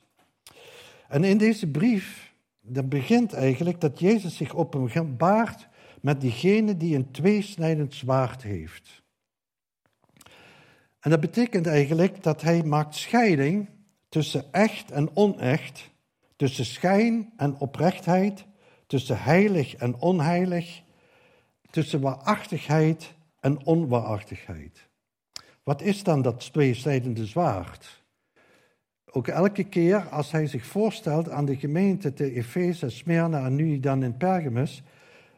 En 1.08 1.24
in 1.24 1.38
deze 1.38 1.68
brief, 1.68 2.27
dat 2.68 2.90
begint 2.90 3.34
eigenlijk 3.34 3.82
dat 3.82 4.00
Jezus 4.00 4.38
zich 4.38 4.56
openbaart 4.56 5.68
met 6.02 6.22
diegene 6.22 6.78
die 6.78 6.96
een 6.96 7.12
tweesnijdend 7.12 7.94
zwaard 7.94 8.44
heeft. 8.44 9.04
En 11.00 11.10
dat 11.10 11.20
betekent 11.20 11.68
eigenlijk 11.68 12.24
dat 12.24 12.42
hij 12.42 12.64
maakt 12.64 12.96
scheiding 12.96 13.70
tussen 14.10 14.54
echt 14.54 14.92
en 14.92 15.16
onecht, 15.16 15.90
tussen 16.36 16.66
schijn 16.66 17.34
en 17.38 17.60
oprechtheid, 17.60 18.46
tussen 18.88 19.22
heilig 19.22 19.76
en 19.76 20.00
onheilig, 20.00 20.82
tussen 21.70 22.02
waarachtigheid 22.02 23.14
en 23.40 23.66
onwaarachtigheid. 23.66 24.88
Wat 25.64 25.82
is 25.82 26.04
dan 26.04 26.22
dat 26.22 26.52
tweesnijdende 26.52 27.26
zwaard? 27.26 28.04
Ook 29.12 29.28
elke 29.28 29.64
keer 29.64 30.08
als 30.10 30.32
hij 30.32 30.48
zich 30.48 30.66
voorstelt 30.66 31.30
aan 31.30 31.46
de 31.46 31.56
gemeente 31.56 32.14
te 32.14 32.34
Efeze, 32.34 32.90
Smyrna 32.90 33.46
en 33.46 33.56
nu 33.56 33.80
dan 33.80 34.04
in 34.04 34.18
Pergamus, 34.18 34.84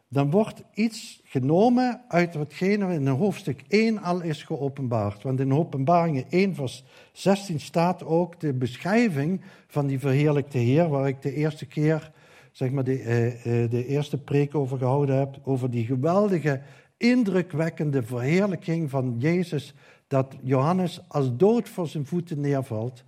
dan 0.07 0.31
wordt 0.31 0.63
iets 0.73 1.21
genomen 1.23 2.01
uit 2.07 2.35
watgene 2.35 2.93
in 2.93 3.07
hoofdstuk 3.07 3.63
1 3.67 4.01
al 4.01 4.21
is 4.21 4.43
geopenbaard. 4.43 5.23
Want 5.23 5.39
in 5.39 5.53
openbaringen 5.53 6.25
1 6.29 6.55
vers 6.55 6.83
16 7.11 7.59
staat 7.59 8.03
ook 8.03 8.39
de 8.39 8.53
beschrijving 8.53 9.41
van 9.67 9.87
die 9.87 9.99
verheerlijkte 9.99 10.57
Heer, 10.57 10.89
waar 10.89 11.07
ik 11.07 11.21
de 11.21 11.33
eerste 11.33 11.65
keer, 11.65 12.11
zeg 12.51 12.71
maar, 12.71 12.83
de, 12.83 12.99
eh, 12.99 13.27
eh, 13.63 13.71
de 13.71 13.85
eerste 13.85 14.17
preek 14.17 14.55
over 14.55 14.77
gehouden 14.77 15.17
heb, 15.17 15.39
over 15.43 15.69
die 15.69 15.85
geweldige, 15.85 16.61
indrukwekkende 16.97 18.03
verheerlijking 18.03 18.89
van 18.89 19.15
Jezus, 19.17 19.73
dat 20.07 20.35
Johannes 20.41 21.01
als 21.07 21.37
dood 21.37 21.69
voor 21.69 21.87
zijn 21.87 22.05
voeten 22.05 22.39
neervalt. 22.39 23.03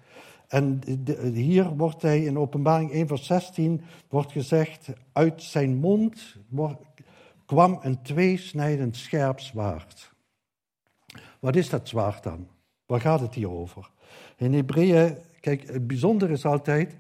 En 0.52 0.82
hier 1.34 1.76
wordt 1.76 2.02
hij 2.02 2.24
in 2.24 2.38
openbaring 2.38 2.92
1 2.92 3.08
vers 3.08 3.26
16 3.26 3.82
wordt 4.10 4.32
gezegd, 4.32 4.90
uit 5.12 5.44
zijn 5.44 5.76
mond 5.76 6.36
kwam 7.46 7.80
een 7.82 8.02
tweesnijdend 8.02 8.96
scherp 8.96 9.40
zwaard. 9.40 10.14
Wat 11.40 11.56
is 11.56 11.70
dat 11.70 11.88
zwaard 11.88 12.24
dan? 12.24 12.48
Waar 12.86 13.02
gaat 13.02 13.20
het 13.20 13.34
hier 13.34 13.50
over? 13.50 13.90
In 14.38 14.54
Hebreeën, 14.54 15.18
kijk, 15.40 15.68
het 15.68 15.88
bijzondere 15.88 16.34
is 16.34 16.46
altijd, 16.46 16.96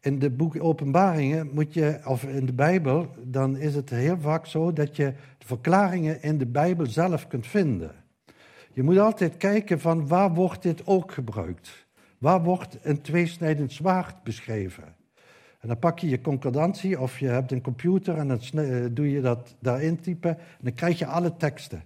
in 0.00 0.18
de 0.18 0.30
boek 0.30 0.62
Openbaringen 0.62 1.50
moet 1.52 1.74
je, 1.74 2.00
of 2.04 2.24
in 2.24 2.46
de 2.46 2.52
Bijbel, 2.52 3.08
dan 3.22 3.56
is 3.56 3.74
het 3.74 3.90
heel 3.90 4.18
vaak 4.20 4.46
zo 4.46 4.72
dat 4.72 4.96
je 4.96 5.14
de 5.38 5.46
verklaringen 5.46 6.22
in 6.22 6.38
de 6.38 6.46
Bijbel 6.46 6.86
zelf 6.86 7.26
kunt 7.26 7.46
vinden. 7.46 7.90
Je 8.72 8.82
moet 8.82 8.98
altijd 8.98 9.36
kijken 9.36 9.80
van 9.80 10.08
waar 10.08 10.34
wordt 10.34 10.62
dit 10.62 10.86
ook 10.86 11.12
gebruikt? 11.12 11.83
Waar 12.24 12.42
wordt 12.42 12.78
een 12.82 13.00
tweesnijdend 13.00 13.72
zwaard 13.72 14.22
beschreven? 14.22 14.84
En 15.60 15.68
dan 15.68 15.78
pak 15.78 15.98
je 15.98 16.08
je 16.08 16.20
concordantie 16.20 17.00
of 17.00 17.18
je 17.18 17.26
hebt 17.26 17.52
een 17.52 17.60
computer 17.60 18.16
en 18.16 18.28
dan 18.28 18.40
eh, 18.40 18.84
doe 18.90 19.10
je 19.10 19.20
dat 19.20 19.56
daarin 19.60 20.00
typen. 20.00 20.38
En 20.38 20.60
dan 20.60 20.74
krijg 20.74 20.98
je 20.98 21.06
alle 21.06 21.36
teksten. 21.36 21.84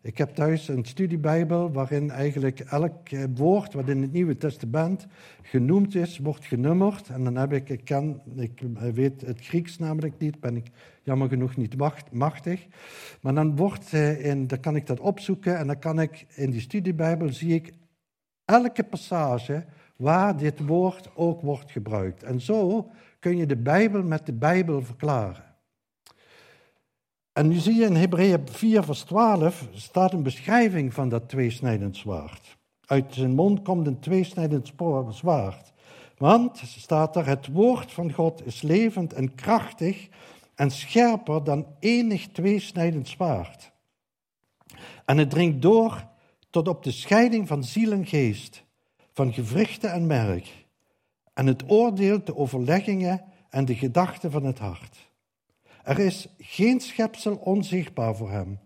Ik 0.00 0.18
heb 0.18 0.34
thuis 0.34 0.68
een 0.68 0.84
studiebijbel 0.84 1.72
waarin 1.72 2.10
eigenlijk 2.10 2.60
elk 2.60 3.08
eh, 3.08 3.24
woord 3.34 3.72
wat 3.72 3.88
in 3.88 4.02
het 4.02 4.12
Nieuwe 4.12 4.36
Testament 4.36 5.06
genoemd 5.42 5.94
is, 5.94 6.18
wordt 6.18 6.44
genummerd. 6.44 7.08
En 7.08 7.24
dan 7.24 7.36
heb 7.36 7.52
ik, 7.52 7.68
ik, 7.68 7.84
kan, 7.84 8.20
ik 8.36 8.62
weet 8.94 9.20
het 9.20 9.40
Grieks 9.40 9.78
namelijk 9.78 10.18
niet, 10.18 10.40
ben 10.40 10.56
ik 10.56 10.66
jammer 11.02 11.28
genoeg 11.28 11.56
niet 11.56 11.76
machtig. 12.12 12.66
Maar 13.20 13.34
dan, 13.34 13.56
wordt, 13.56 13.92
eh, 13.92 14.24
in, 14.24 14.46
dan 14.46 14.60
kan 14.60 14.76
ik 14.76 14.86
dat 14.86 15.00
opzoeken 15.00 15.58
en 15.58 15.66
dan 15.66 15.78
kan 15.78 16.00
ik 16.00 16.26
in 16.34 16.50
die 16.50 16.60
studiebijbel 16.60 17.32
zie 17.32 17.54
ik 17.54 17.72
elke 18.46 18.84
passage 18.84 19.64
waar 19.96 20.36
dit 20.36 20.66
woord 20.66 21.08
ook 21.14 21.40
wordt 21.40 21.70
gebruikt. 21.70 22.22
En 22.22 22.40
zo 22.40 22.90
kun 23.18 23.36
je 23.36 23.46
de 23.46 23.56
Bijbel 23.56 24.02
met 24.02 24.26
de 24.26 24.32
Bijbel 24.32 24.82
verklaren. 24.82 25.44
En 27.32 27.48
nu 27.48 27.54
zie 27.54 27.74
je 27.74 27.84
in 27.84 27.96
Hebreeën 27.96 28.48
4, 28.48 28.82
vers 28.82 29.00
12 29.02 29.68
staat 29.72 30.12
een 30.12 30.22
beschrijving 30.22 30.94
van 30.94 31.08
dat 31.08 31.28
tweesnijdend 31.28 31.96
zwaard. 31.96 32.56
Uit 32.86 33.14
zijn 33.14 33.34
mond 33.34 33.62
komt 33.62 33.86
een 33.86 34.00
tweesnijdend 34.00 34.72
zwaard. 35.10 35.72
Want, 36.16 36.62
staat 36.64 37.16
er, 37.16 37.26
het 37.26 37.46
woord 37.46 37.92
van 37.92 38.12
God 38.12 38.46
is 38.46 38.62
levend 38.62 39.12
en 39.12 39.34
krachtig 39.34 40.08
en 40.54 40.70
scherper 40.70 41.44
dan 41.44 41.66
enig 41.78 42.28
tweesnijdend 42.28 43.08
zwaard. 43.08 43.72
En 45.04 45.18
het 45.18 45.30
dringt 45.30 45.62
door 45.62 46.04
tot 46.56 46.68
op 46.68 46.82
de 46.82 46.90
scheiding 46.90 47.48
van 47.48 47.64
ziel 47.64 47.92
en 47.92 48.06
geest, 48.06 48.64
van 49.12 49.32
gewrichten 49.32 49.92
en 49.92 50.06
merk 50.06 50.66
en 51.34 51.46
het 51.46 51.70
oordeelt 51.70 52.26
de 52.26 52.36
overleggingen 52.36 53.24
en 53.50 53.64
de 53.64 53.74
gedachten 53.74 54.30
van 54.30 54.44
het 54.44 54.58
hart. 54.58 55.10
Er 55.82 55.98
is 55.98 56.28
geen 56.38 56.80
schepsel 56.80 57.36
onzichtbaar 57.36 58.16
voor 58.16 58.30
hem, 58.30 58.58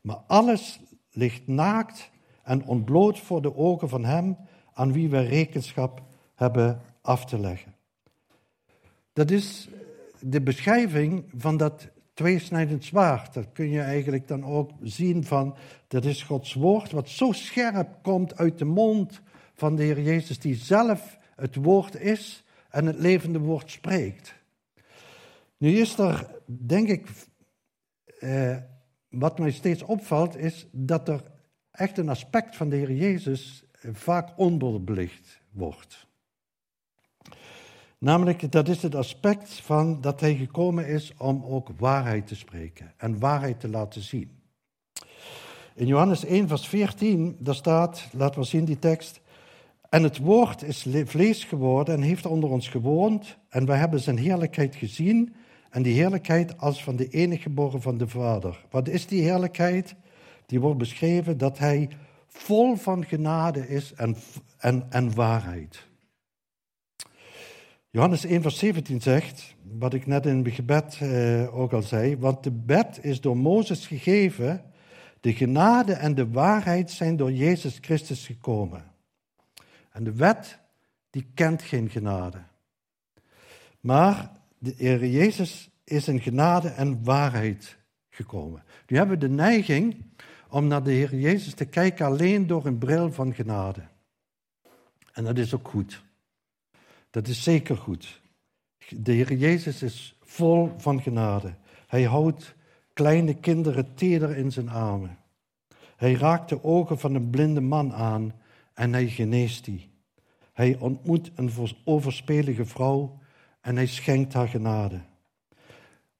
maar 0.00 0.16
alles 0.16 0.80
ligt 1.10 1.46
naakt 1.46 2.10
en 2.42 2.64
ontbloot 2.64 3.18
voor 3.18 3.42
de 3.42 3.56
ogen 3.56 3.88
van 3.88 4.04
hem 4.04 4.36
aan 4.72 4.92
wie 4.92 5.08
we 5.08 5.20
rekenschap 5.20 6.02
hebben 6.34 6.80
af 7.02 7.24
te 7.24 7.38
leggen. 7.38 7.74
Dat 9.12 9.30
is 9.30 9.68
de 10.20 10.40
beschrijving 10.40 11.24
van 11.36 11.56
dat 11.56 11.88
tweesnijdend 12.18 12.84
zwaard. 12.84 13.34
Dat 13.34 13.52
kun 13.52 13.70
je 13.70 13.80
eigenlijk 13.80 14.28
dan 14.28 14.44
ook 14.44 14.70
zien 14.82 15.24
van, 15.24 15.56
dat 15.88 16.04
is 16.04 16.22
Gods 16.22 16.54
woord 16.54 16.92
wat 16.92 17.08
zo 17.08 17.32
scherp 17.32 17.88
komt 18.02 18.36
uit 18.36 18.58
de 18.58 18.64
mond 18.64 19.20
van 19.54 19.76
de 19.76 19.82
Heer 19.82 20.00
Jezus, 20.00 20.38
die 20.38 20.54
zelf 20.54 21.18
het 21.36 21.54
woord 21.54 22.00
is 22.00 22.44
en 22.70 22.86
het 22.86 22.98
levende 22.98 23.38
woord 23.38 23.70
spreekt. 23.70 24.34
Nu 25.56 25.78
is 25.78 25.98
er, 25.98 26.30
denk 26.46 26.88
ik, 26.88 27.08
eh, 28.20 28.56
wat 29.08 29.38
mij 29.38 29.50
steeds 29.50 29.82
opvalt, 29.82 30.36
is 30.36 30.66
dat 30.72 31.08
er 31.08 31.22
echt 31.70 31.98
een 31.98 32.08
aspect 32.08 32.56
van 32.56 32.68
de 32.68 32.76
Heer 32.76 32.92
Jezus 32.92 33.64
vaak 33.92 34.38
onderbelicht 34.38 35.40
wordt. 35.50 36.07
Namelijk, 37.98 38.52
dat 38.52 38.68
is 38.68 38.82
het 38.82 38.94
aspect 38.94 39.60
van 39.60 40.00
dat 40.00 40.20
hij 40.20 40.34
gekomen 40.34 40.86
is 40.86 41.12
om 41.18 41.44
ook 41.44 41.68
waarheid 41.78 42.26
te 42.26 42.36
spreken 42.36 42.92
en 42.96 43.18
waarheid 43.18 43.60
te 43.60 43.68
laten 43.68 44.02
zien. 44.02 44.30
In 45.74 45.86
Johannes 45.86 46.24
1, 46.24 46.48
vers 46.48 46.68
14, 46.68 47.36
daar 47.38 47.54
staat, 47.54 48.08
laten 48.12 48.40
we 48.40 48.46
zien 48.46 48.64
die 48.64 48.78
tekst, 48.78 49.20
en 49.88 50.02
het 50.02 50.18
woord 50.18 50.62
is 50.62 50.86
vlees 51.04 51.44
geworden 51.44 51.94
en 51.94 52.02
heeft 52.02 52.26
onder 52.26 52.50
ons 52.50 52.68
gewoond. 52.68 53.36
En 53.48 53.66
wij 53.66 53.78
hebben 53.78 54.00
zijn 54.00 54.18
heerlijkheid 54.18 54.76
gezien. 54.76 55.34
En 55.70 55.82
die 55.82 55.94
heerlijkheid 55.94 56.58
als 56.58 56.82
van 56.82 56.96
de 56.96 57.08
enige 57.08 57.42
geboren 57.42 57.82
van 57.82 57.98
de 57.98 58.08
Vader. 58.08 58.64
Wat 58.70 58.88
is 58.88 59.06
die 59.06 59.22
heerlijkheid? 59.22 59.94
Die 60.46 60.60
wordt 60.60 60.78
beschreven 60.78 61.38
dat 61.38 61.58
hij 61.58 61.88
vol 62.26 62.76
van 62.76 63.04
genade 63.04 63.68
is 63.68 63.92
en, 63.94 64.16
en, 64.58 64.86
en 64.90 65.14
waarheid. 65.14 65.87
Johannes 67.90 68.24
1, 68.24 68.42
vers 68.42 68.58
17 68.58 69.00
zegt, 69.00 69.54
wat 69.62 69.94
ik 69.94 70.06
net 70.06 70.26
in 70.26 70.44
het 70.44 70.54
gebed 70.54 70.98
eh, 71.00 71.58
ook 71.58 71.72
al 71.72 71.82
zei, 71.82 72.16
want 72.16 72.42
de 72.42 72.50
bed 72.50 72.98
is 73.02 73.20
door 73.20 73.36
Mozes 73.36 73.86
gegeven, 73.86 74.64
de 75.20 75.34
genade 75.34 75.92
en 75.92 76.14
de 76.14 76.30
waarheid 76.30 76.90
zijn 76.90 77.16
door 77.16 77.32
Jezus 77.32 77.78
Christus 77.80 78.26
gekomen. 78.26 78.84
En 79.90 80.04
de 80.04 80.12
wet, 80.12 80.58
die 81.10 81.26
kent 81.34 81.62
geen 81.62 81.90
genade. 81.90 82.42
Maar 83.80 84.30
de 84.58 84.74
Heer 84.76 85.06
Jezus 85.06 85.70
is 85.84 86.08
in 86.08 86.20
genade 86.20 86.68
en 86.68 87.04
waarheid 87.04 87.78
gekomen. 88.10 88.62
Nu 88.86 88.96
hebben 88.96 89.18
we 89.18 89.26
de 89.26 89.34
neiging 89.34 90.04
om 90.50 90.66
naar 90.66 90.82
de 90.82 90.92
Heer 90.92 91.14
Jezus 91.14 91.54
te 91.54 91.64
kijken 91.64 92.06
alleen 92.06 92.46
door 92.46 92.66
een 92.66 92.78
bril 92.78 93.12
van 93.12 93.34
genade. 93.34 93.82
En 95.12 95.24
dat 95.24 95.38
is 95.38 95.54
ook 95.54 95.68
goed. 95.68 96.06
Dat 97.10 97.28
is 97.28 97.42
zeker 97.42 97.76
goed. 97.76 98.20
De 98.88 99.12
Heer 99.12 99.32
Jezus 99.32 99.82
is 99.82 100.16
vol 100.22 100.72
van 100.76 101.02
genade. 101.02 101.54
Hij 101.86 102.02
houdt 102.02 102.54
kleine 102.92 103.34
kinderen 103.34 103.94
teder 103.94 104.36
in 104.36 104.52
zijn 104.52 104.68
armen. 104.68 105.18
Hij 105.96 106.12
raakt 106.12 106.48
de 106.48 106.64
ogen 106.64 106.98
van 106.98 107.14
een 107.14 107.30
blinde 107.30 107.60
man 107.60 107.92
aan 107.92 108.32
en 108.74 108.92
hij 108.92 109.08
geneest 109.08 109.64
die. 109.64 109.90
Hij 110.52 110.76
ontmoet 110.78 111.30
een 111.34 111.50
overspelige 111.84 112.64
vrouw 112.64 113.18
en 113.60 113.76
hij 113.76 113.86
schenkt 113.86 114.32
haar 114.32 114.48
genade. 114.48 115.00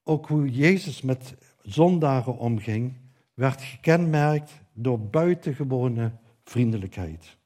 Ook 0.03 0.27
hoe 0.27 0.49
Jezus 0.49 1.01
met 1.01 1.35
zondaren 1.61 2.37
omging, 2.37 2.93
werd 3.33 3.61
gekenmerkt 3.61 4.51
door 4.73 4.99
buitengewone 4.99 6.11
vriendelijkheid. 6.43 7.37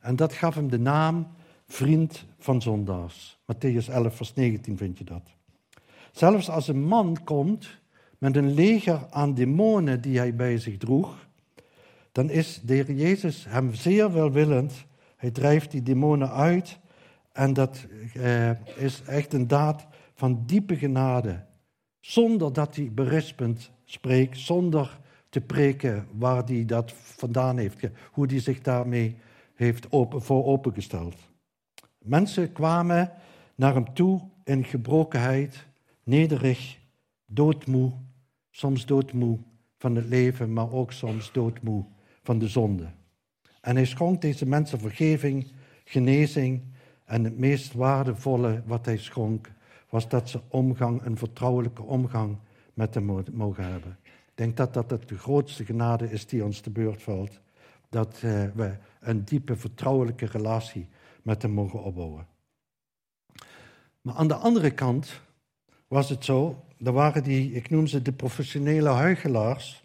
En 0.00 0.16
dat 0.16 0.32
gaf 0.32 0.54
hem 0.54 0.70
de 0.70 0.78
naam 0.78 1.26
vriend 1.66 2.24
van 2.38 2.62
zondaars. 2.62 3.38
Matthäus 3.52 3.88
11, 3.88 4.16
vers 4.16 4.34
19 4.34 4.76
vind 4.76 4.98
je 4.98 5.04
dat. 5.04 5.22
Zelfs 6.12 6.50
als 6.50 6.68
een 6.68 6.84
man 6.84 7.18
komt 7.24 7.68
met 8.18 8.36
een 8.36 8.54
leger 8.54 9.06
aan 9.10 9.34
demonen 9.34 10.00
die 10.00 10.18
hij 10.18 10.34
bij 10.34 10.58
zich 10.58 10.76
droeg, 10.76 11.28
dan 12.12 12.30
is 12.30 12.60
de 12.64 12.74
Heer 12.74 12.92
Jezus 12.92 13.44
hem 13.48 13.74
zeer 13.74 14.12
welwillend. 14.12 14.86
Hij 15.16 15.30
drijft 15.30 15.70
die 15.70 15.82
demonen 15.82 16.30
uit 16.30 16.78
en 17.32 17.52
dat 17.52 17.86
eh, 18.14 18.50
is 18.76 19.02
echt 19.06 19.32
een 19.32 19.46
daad 19.46 19.86
van 20.14 20.42
diepe 20.46 20.76
genade. 20.76 21.44
Zonder 22.00 22.52
dat 22.52 22.76
hij 22.76 22.90
berispend 22.92 23.70
spreekt, 23.84 24.38
zonder 24.38 25.00
te 25.28 25.40
preken 25.40 26.06
waar 26.12 26.44
hij 26.44 26.64
dat 26.64 26.92
vandaan 26.92 27.56
heeft, 27.56 27.88
hoe 28.12 28.26
hij 28.26 28.40
zich 28.40 28.60
daarmee 28.60 29.16
heeft 29.54 29.92
open, 29.92 30.22
voor 30.22 30.44
opengesteld. 30.44 31.16
Mensen 32.06 32.52
kwamen 32.52 33.12
naar 33.54 33.74
hem 33.74 33.94
toe 33.94 34.20
in 34.44 34.64
gebrokenheid, 34.64 35.66
nederig, 36.02 36.78
doodmoe, 37.26 37.92
soms 38.50 38.86
doodmoe 38.86 39.38
van 39.78 39.96
het 39.96 40.04
leven, 40.04 40.52
maar 40.52 40.72
ook 40.72 40.92
soms 40.92 41.32
doodmoe 41.32 41.84
van 42.22 42.38
de 42.38 42.48
zonde. 42.48 42.86
En 43.60 43.76
hij 43.76 43.84
schonk 43.84 44.20
deze 44.20 44.46
mensen 44.46 44.80
vergeving, 44.80 45.46
genezing 45.84 46.62
en 47.04 47.24
het 47.24 47.38
meest 47.38 47.74
waardevolle 47.74 48.62
wat 48.66 48.86
hij 48.86 48.98
schonk, 48.98 49.50
was 49.88 50.08
dat 50.08 50.28
ze 50.28 50.40
omgang, 50.48 51.04
een 51.04 51.18
vertrouwelijke 51.18 51.82
omgang 51.82 52.36
met 52.74 52.94
hem 52.94 53.24
mogen 53.32 53.64
hebben. 53.64 53.98
Ik 54.04 54.32
denk 54.34 54.56
dat 54.56 54.74
dat 54.74 54.88
de 54.88 55.18
grootste 55.18 55.64
genade 55.64 56.10
is 56.10 56.26
die 56.26 56.44
ons 56.44 56.60
te 56.60 56.70
beurt 56.70 57.02
valt. 57.02 57.40
Dat 57.88 58.20
eh, 58.22 58.44
we 58.54 58.74
een 59.00 59.24
diepe 59.24 59.56
vertrouwelijke 59.56 60.26
relatie 60.26 60.86
met 61.26 61.42
hem 61.42 61.50
mogen 61.50 61.82
opbouwen. 61.82 62.26
Maar 64.00 64.14
aan 64.14 64.28
de 64.28 64.34
andere 64.34 64.70
kant 64.70 65.20
was 65.88 66.08
het 66.08 66.24
zo, 66.24 66.64
er 66.84 66.92
waren 66.92 67.22
die, 67.22 67.52
ik 67.52 67.70
noem 67.70 67.86
ze 67.86 68.02
de 68.02 68.12
professionele 68.12 68.88
huigelaars, 68.88 69.84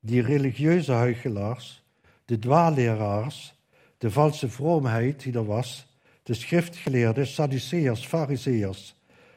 die 0.00 0.22
religieuze 0.22 0.92
huigelaars, 0.92 1.82
de 2.24 2.38
dwaalleraars, 2.38 3.54
de 3.98 4.10
valse 4.10 4.48
vroomheid 4.48 5.22
die 5.22 5.32
er 5.32 5.44
was, 5.44 5.86
de 6.22 6.34
schriftgeleerden, 6.34 7.26
Sadduceërs, 7.26 8.06
Fariseërs, 8.06 8.94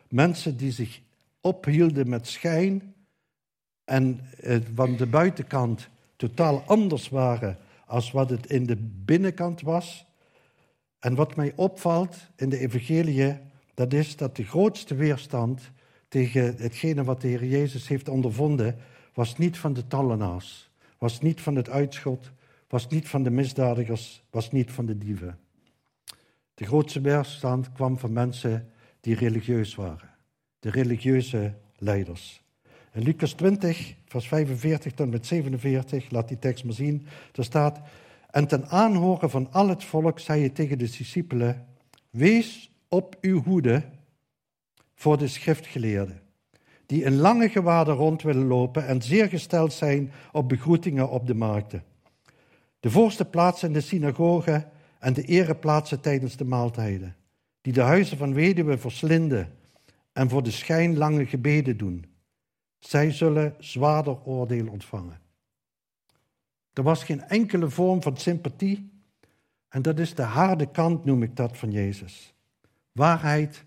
mensen 0.10 0.58
die 0.58 0.72
zich 0.72 1.02
ophielden 1.42 2.10
met 2.10 2.28
schijn 2.28 2.94
en 3.84 4.20
eh, 4.40 4.58
van 4.76 4.96
de 4.96 5.08
buitenkant 5.08 5.90
totaal 6.16 6.62
anders 6.62 7.10
waren 7.10 7.58
als 7.86 8.12
wat 8.12 8.30
het 8.30 8.46
in 8.46 8.66
de 8.66 8.76
binnenkant 9.06 9.62
was. 9.62 10.06
En 11.04 11.16
wat 11.16 11.36
mij 11.36 11.54
opvalt 11.56 12.18
in 12.36 12.50
de 12.50 12.60
evangelie, 12.60 13.38
dat 13.74 13.94
is 13.94 14.16
dat 14.16 14.36
de 14.36 14.44
grootste 14.44 14.96
weerstand 14.96 15.72
tegen 16.08 16.56
hetgene 16.58 17.04
wat 17.04 17.22
de 17.22 17.28
Heer 17.28 17.46
Jezus 17.46 17.88
heeft 17.88 18.10
ondervonden, 18.10 18.78
was 19.14 19.38
niet 19.38 19.58
van 19.58 19.74
de 19.74 19.88
tallenaars, 19.88 20.70
was 20.98 21.22
niet 21.22 21.42
van 21.42 21.56
het 21.56 21.70
uitschot, 21.70 22.32
was 22.68 22.88
niet 22.88 23.08
van 23.08 23.24
de 23.24 23.30
misdadigers, 23.30 24.24
was 24.30 24.52
niet 24.52 24.72
van 24.72 24.86
de 24.86 24.98
dieven. 24.98 25.40
De 26.54 26.66
grootste 26.66 27.02
weerstand 27.02 27.72
kwam 27.72 27.98
van 27.98 28.14
mensen 28.14 28.72
die 29.00 29.16
religieus 29.16 29.76
waren, 29.76 30.10
de 30.60 30.70
religieuze 30.70 31.54
leiders. 31.78 32.44
In 32.94 33.02
Lucas 33.02 33.34
20, 33.34 33.96
vers 34.06 34.28
45 34.28 34.94
tot 34.94 35.10
met 35.10 35.26
47, 35.26 36.10
laat 36.10 36.28
die 36.28 36.40
tekst 36.40 36.64
maar 36.64 36.74
zien, 36.74 37.06
daar 37.32 37.46
staat, 37.46 37.80
en 38.34 38.48
ten 38.48 38.68
aanhoren 38.68 39.30
van 39.30 39.48
al 39.52 39.70
het 39.70 39.84
volk 39.84 40.20
zei 40.20 40.42
je 40.42 40.52
tegen 40.52 40.78
de 40.78 40.90
discipelen, 40.98 41.66
wees 42.10 42.72
op 42.88 43.18
uw 43.22 43.44
hoede 43.44 43.84
voor 44.96 45.18
de 45.18 45.28
schriftgeleerden, 45.28 46.22
die 46.86 47.04
in 47.04 47.16
lange 47.16 47.50
gewaden 47.50 47.96
rond 47.96 48.22
willen 48.22 48.48
lopen 48.48 48.88
en 48.88 49.02
zeer 49.02 49.28
gesteld 49.28 49.74
zijn 49.74 50.12
op 50.32 50.50
begroetingen 50.50 51.10
op 51.10 51.28
de 51.28 51.34
markten. 51.34 51.84
De 52.80 52.92
voorste 52.92 53.26
plaatsen 53.26 53.68
in 53.68 53.74
de 53.74 53.82
synagogen 53.82 54.70
en 55.00 55.14
de 55.14 55.24
ereplaatsen 55.24 56.02
tijdens 56.02 56.38
de 56.38 56.46
maaltijden, 56.46 57.16
die 57.62 57.74
de 57.74 57.82
huizen 57.82 58.18
van 58.18 58.34
weduwen 58.34 58.80
verslinden 58.80 59.54
en 60.14 60.30
voor 60.30 60.44
de 60.44 60.52
schijn 60.52 60.98
lange 60.98 61.26
gebeden 61.26 61.78
doen. 61.78 62.06
Zij 62.80 63.12
zullen 63.12 63.56
zwaarder 63.60 64.24
oordeel 64.24 64.68
ontvangen. 64.68 65.23
Er 66.74 66.84
was 66.84 67.04
geen 67.04 67.24
enkele 67.24 67.70
vorm 67.70 68.02
van 68.02 68.18
sympathie. 68.18 68.92
En 69.70 69.82
dat 69.82 70.00
is 70.00 70.16
de 70.16 70.22
harde 70.22 70.72
kant, 70.72 71.06
noem 71.06 71.24
ik 71.24 71.36
dat, 71.36 71.58
van 71.58 71.72
Jezus. 71.72 72.34
Waarheid 72.92 73.64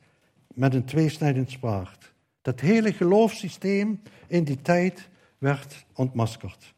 met 0.55 0.75
een 0.75 0.85
tweesnijdend 0.85 1.51
zwaard. 1.51 2.15
Dat 2.43 2.61
hele 2.61 2.93
geloofssysteem 2.93 4.03
in 4.27 4.45
die 4.45 4.63
tijd 4.63 5.09
werd 5.39 5.87
ontmaskerd. 5.95 6.75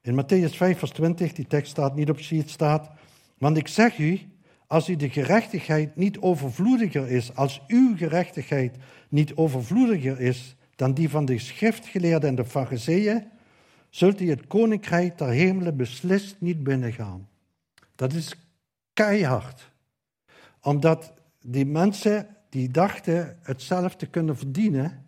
In 0.00 0.22
Matthäus 0.22 0.56
5, 0.56 0.78
vers 0.78 0.90
20, 0.90 1.32
die 1.32 1.46
tekst 1.46 1.70
staat 1.70 1.96
niet 1.96 2.10
op 2.10 2.20
sheet, 2.20 2.50
staat... 2.50 2.90
Want 3.38 3.56
ik 3.56 3.68
zeg 3.68 3.98
u, 3.98 4.20
als 4.66 4.88
u 4.88 4.96
de 4.96 5.10
gerechtigheid 5.10 5.96
niet 5.96 6.18
overvloediger 6.18 7.08
is, 7.08 7.34
als 7.36 7.62
uw 7.66 7.96
gerechtigheid 7.96 8.76
niet 9.08 9.34
overvloediger 9.34 10.20
is 10.20 10.56
dan 10.76 10.94
die 10.94 11.08
van 11.08 11.24
de 11.24 11.38
schriftgeleerden 11.38 12.28
en 12.28 12.34
de 12.34 12.44
fariseeën, 12.44 13.24
zult 13.94 14.20
u 14.20 14.30
het 14.30 14.46
koninkrijk 14.46 15.18
der 15.18 15.28
hemelen 15.28 15.76
beslist 15.76 16.36
niet 16.40 16.62
binnengaan. 16.62 17.28
Dat 17.94 18.12
is 18.12 18.34
keihard. 18.92 19.72
Omdat 20.60 21.12
die 21.40 21.66
mensen 21.66 22.26
die 22.48 22.70
dachten 22.70 23.38
het 23.42 23.62
zelf 23.62 23.96
te 23.96 24.06
kunnen 24.06 24.36
verdienen, 24.36 25.06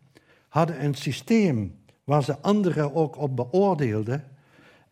hadden 0.48 0.84
een 0.84 0.94
systeem 0.94 1.78
waar 2.04 2.22
ze 2.22 2.38
anderen 2.38 2.94
ook 2.94 3.16
op 3.16 3.36
beoordeelden. 3.36 4.24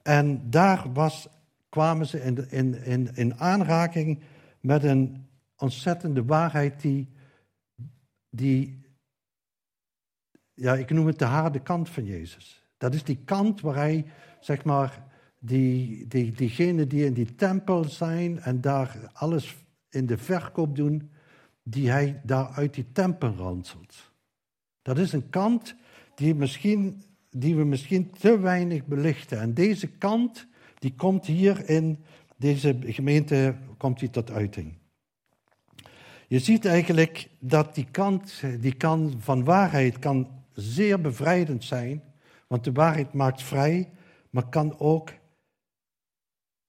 En 0.02 0.50
daar 0.50 0.92
was, 0.92 1.28
kwamen 1.68 2.06
ze 2.06 2.22
in, 2.22 2.50
in, 2.50 2.84
in, 2.84 3.10
in 3.14 3.38
aanraking 3.38 4.22
met 4.60 4.84
een 4.84 5.26
ontzettende 5.56 6.24
waarheid 6.24 6.80
die, 6.80 7.08
die, 8.30 8.80
ja, 10.54 10.74
ik 10.74 10.90
noem 10.90 11.06
het 11.06 11.18
de 11.18 11.24
harde 11.24 11.60
kant 11.60 11.90
van 11.90 12.04
Jezus. 12.04 12.63
Dat 12.84 12.94
is 12.94 13.04
die 13.04 13.20
kant 13.24 13.60
waar 13.60 13.74
hij, 13.74 14.04
zeg 14.40 14.64
maar, 14.64 15.04
die, 15.38 16.06
die, 16.06 16.32
diegenen 16.32 16.88
die 16.88 17.04
in 17.04 17.12
die 17.12 17.34
tempel 17.34 17.84
zijn 17.84 18.40
en 18.40 18.60
daar 18.60 19.10
alles 19.12 19.56
in 19.90 20.06
de 20.06 20.18
verkoop 20.18 20.76
doen, 20.76 21.10
die 21.62 21.90
hij 21.90 22.20
daar 22.24 22.48
uit 22.48 22.74
die 22.74 22.92
tempel 22.92 23.34
ranselt. 23.34 24.10
Dat 24.82 24.98
is 24.98 25.12
een 25.12 25.30
kant 25.30 25.74
die, 26.14 26.34
misschien, 26.34 27.02
die 27.30 27.56
we 27.56 27.64
misschien 27.64 28.10
te 28.10 28.38
weinig 28.38 28.84
belichten. 28.86 29.40
En 29.40 29.54
deze 29.54 29.86
kant, 29.86 30.46
die 30.78 30.94
komt 30.94 31.26
hier 31.26 31.68
in 31.68 31.98
deze 32.36 32.76
gemeente, 32.80 33.56
komt 33.76 33.98
die 33.98 34.10
tot 34.10 34.30
uiting. 34.30 34.74
Je 36.28 36.38
ziet 36.38 36.64
eigenlijk 36.64 37.28
dat 37.38 37.74
die 37.74 37.86
kant, 37.90 38.42
die 38.60 38.74
kant 38.74 39.14
van 39.18 39.44
waarheid 39.44 39.98
kan 39.98 40.28
zeer 40.52 41.00
bevrijdend 41.00 41.64
zijn 41.64 42.02
want 42.54 42.66
de 42.66 42.72
waarheid 42.72 43.12
maakt 43.12 43.42
vrij, 43.42 43.90
maar 44.30 44.48
kan 44.48 44.78
ook 44.78 45.12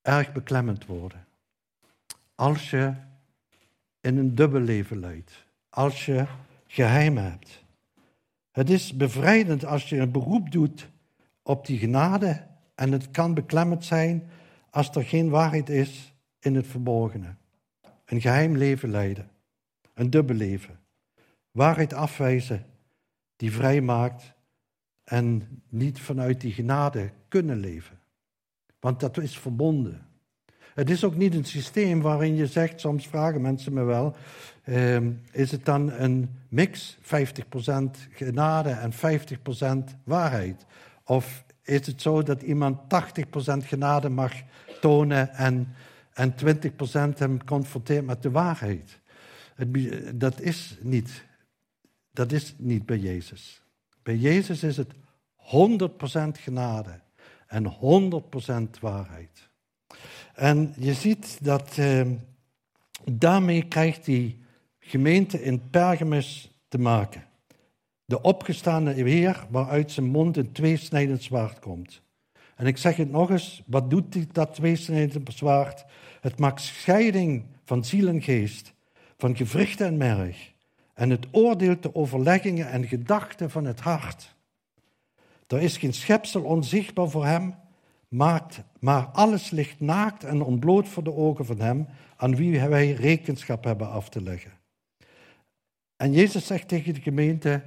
erg 0.01 0.31
beklemmend 0.31 0.85
worden. 0.85 1.25
Als 2.35 2.69
je 2.69 2.93
in 4.01 4.17
een 4.17 4.35
dubbel 4.35 4.59
leven 4.59 4.99
leidt, 4.99 5.45
als 5.69 6.05
je 6.05 6.25
geheimen 6.67 7.23
hebt. 7.23 7.63
Het 8.51 8.69
is 8.69 8.95
bevrijdend 8.95 9.65
als 9.65 9.89
je 9.89 9.97
een 9.97 10.11
beroep 10.11 10.51
doet 10.51 10.89
op 11.43 11.65
die 11.65 11.77
genade 11.77 12.47
en 12.75 12.91
het 12.91 13.11
kan 13.11 13.33
beklemmend 13.33 13.85
zijn 13.85 14.29
als 14.69 14.89
er 14.89 15.03
geen 15.03 15.29
waarheid 15.29 15.69
is 15.69 16.13
in 16.39 16.55
het 16.55 16.67
verborgene. 16.67 17.35
Een 18.05 18.21
geheim 18.21 18.57
leven 18.57 18.89
leiden, 18.89 19.29
een 19.93 20.09
dubbel 20.09 20.35
leven. 20.35 20.79
Waarheid 21.51 21.93
afwijzen 21.93 22.65
die 23.35 23.51
vrij 23.51 23.81
maakt 23.81 24.34
en 25.05 25.47
niet 25.69 25.99
vanuit 25.99 26.41
die 26.41 26.53
genade 26.53 27.09
kunnen 27.27 27.59
leven. 27.59 27.99
Want 28.79 28.99
dat 28.99 29.17
is 29.17 29.37
verbonden. 29.37 30.07
Het 30.73 30.89
is 30.89 31.03
ook 31.03 31.15
niet 31.15 31.35
een 31.35 31.45
systeem 31.45 32.01
waarin 32.01 32.35
je 32.35 32.47
zegt, 32.47 32.79
soms 32.79 33.07
vragen 33.07 33.41
mensen 33.41 33.73
me 33.73 33.83
wel, 33.83 34.15
eh, 34.63 34.97
is 35.31 35.51
het 35.51 35.65
dan 35.65 35.91
een 35.91 36.29
mix, 36.49 36.97
50% 37.01 38.07
genade 38.11 38.69
en 38.69 38.93
50% 38.93 39.95
waarheid? 40.03 40.65
Of 41.03 41.43
is 41.63 41.87
het 41.87 42.01
zo 42.01 42.23
dat 42.23 42.41
iemand 42.41 42.89
80% 42.89 43.65
genade 43.65 44.09
mag 44.09 44.33
tonen 44.81 45.33
en, 45.33 45.73
en 46.13 46.33
20% 46.33 47.17
hem 47.17 47.43
confronteert 47.43 48.05
met 48.05 48.21
de 48.21 48.31
waarheid. 48.31 48.99
Het, 49.55 50.19
dat, 50.19 50.41
is 50.41 50.77
niet, 50.81 51.25
dat 52.11 52.31
is 52.31 52.55
niet 52.57 52.85
bij 52.85 52.97
Jezus. 52.97 53.64
Bij 54.05 54.15
Jezus 54.15 54.63
is 54.63 54.77
het 54.77 54.93
100% 54.93 56.39
genade 56.39 56.99
en 57.47 57.73
100% 58.75 58.79
waarheid. 58.79 59.49
En 60.33 60.73
je 60.77 60.93
ziet 60.93 61.37
dat 61.41 61.77
eh, 61.77 62.01
daarmee 63.11 63.67
krijgt 63.67 64.05
die 64.05 64.43
gemeente 64.79 65.43
in 65.43 65.69
Pergamus 65.69 66.51
te 66.67 66.77
maken. 66.77 67.23
De 68.05 68.21
opgestane 68.21 68.93
Heer 68.93 69.45
waaruit 69.49 69.91
zijn 69.91 70.05
mond 70.05 70.37
een 70.37 70.51
tweesnijdend 70.51 71.23
zwaard 71.23 71.59
komt. 71.59 72.01
En 72.55 72.65
ik 72.65 72.77
zeg 72.77 72.95
het 72.95 73.11
nog 73.11 73.29
eens, 73.29 73.63
wat 73.65 73.89
doet 73.89 74.33
dat 74.33 74.53
tweesnijdend 74.53 75.33
zwaard? 75.33 75.85
Het 76.21 76.39
maakt 76.39 76.61
scheiding 76.61 77.45
van 77.63 77.85
ziel 77.85 78.07
en 78.07 78.21
geest, 78.21 78.73
van 79.17 79.35
gewricht 79.35 79.81
en 79.81 79.97
merg. 79.97 80.53
En 80.95 81.09
het 81.09 81.27
oordeelt 81.31 81.83
de 81.83 81.95
overleggingen 81.95 82.69
en 82.69 82.87
gedachten 82.87 83.49
van 83.49 83.65
het 83.65 83.79
hart. 83.79 84.35
Er 85.47 85.61
is 85.61 85.77
geen 85.77 85.93
schepsel 85.93 86.43
onzichtbaar 86.43 87.09
voor 87.09 87.25
hem, 87.25 87.55
maar 88.79 89.05
alles 89.05 89.49
ligt 89.49 89.79
naakt 89.79 90.23
en 90.23 90.41
ontbloot 90.41 90.87
voor 90.87 91.03
de 91.03 91.13
ogen 91.13 91.45
van 91.45 91.59
hem, 91.59 91.87
aan 92.15 92.35
wie 92.35 92.59
wij 92.59 92.91
rekenschap 92.91 93.63
hebben 93.63 93.89
af 93.89 94.09
te 94.09 94.21
leggen. 94.21 94.51
En 95.95 96.11
Jezus 96.11 96.45
zegt 96.45 96.67
tegen 96.67 96.93
de 96.93 97.01
gemeente, 97.01 97.63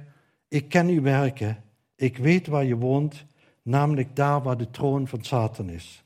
ik 0.47 0.69
ken 0.69 0.87
uw 0.87 1.01
werken, 1.01 1.63
ik 1.95 2.17
weet 2.17 2.47
waar 2.47 2.65
je 2.65 2.75
woont, 2.75 3.25
namelijk 3.61 4.15
daar 4.15 4.41
waar 4.41 4.57
de 4.57 4.69
troon 4.69 5.07
van 5.07 5.23
Satan 5.23 5.69
is. 5.69 6.03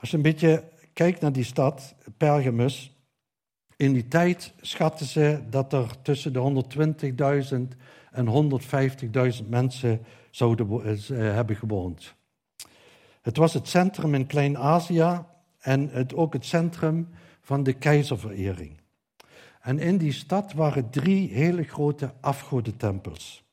Als 0.00 0.10
je 0.10 0.16
een 0.16 0.22
beetje 0.22 0.64
kijkt 0.92 1.20
naar 1.20 1.32
die 1.32 1.44
stad, 1.44 1.94
Pergamus, 2.16 2.99
in 3.80 3.92
die 3.92 4.08
tijd 4.08 4.52
schatten 4.60 5.06
ze 5.06 5.40
dat 5.50 5.72
er 5.72 6.02
tussen 6.02 6.32
de 6.32 6.64
120.000 7.72 7.78
en 8.10 8.60
150.000 9.42 9.48
mensen 9.48 10.00
zouden 10.30 10.82
eh, 10.82 10.98
hebben 11.08 11.56
gewoond. 11.56 12.14
Het 13.22 13.36
was 13.36 13.54
het 13.54 13.68
centrum 13.68 14.14
in 14.14 14.26
Klein-Azië 14.26 15.24
en 15.58 15.88
het, 15.88 16.14
ook 16.14 16.32
het 16.32 16.46
centrum 16.46 17.08
van 17.40 17.62
de 17.62 17.72
keizerverering. 17.72 18.80
En 19.60 19.78
in 19.78 19.96
die 19.96 20.12
stad 20.12 20.52
waren 20.52 20.90
drie 20.90 21.28
hele 21.28 21.62
grote 21.62 22.12
afgodentempels. 22.20 23.44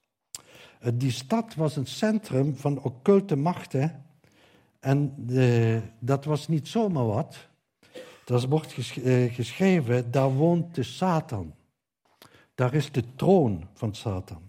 Die 0.94 1.12
stad 1.12 1.56
was 1.56 1.76
een 1.76 1.88
centrum 1.88 2.56
van 2.56 2.82
occulte 2.82 3.36
machten. 3.36 4.06
En 4.80 5.14
de, 5.18 5.82
dat 6.00 6.26
was 6.26 6.48
niet 6.48 6.68
zomaar 6.68 7.06
wat. 7.06 7.48
Dat 8.28 8.46
wordt 8.46 8.76
eh, 9.04 9.34
geschreven, 9.34 10.12
daar 10.12 10.34
woont 10.34 10.76
de 10.76 10.84
Satan. 10.84 11.54
Daar 12.56 12.74
is 12.74 12.92
de 12.92 13.04
troon 13.16 13.68
van 13.74 13.96
Satan. 13.96 14.42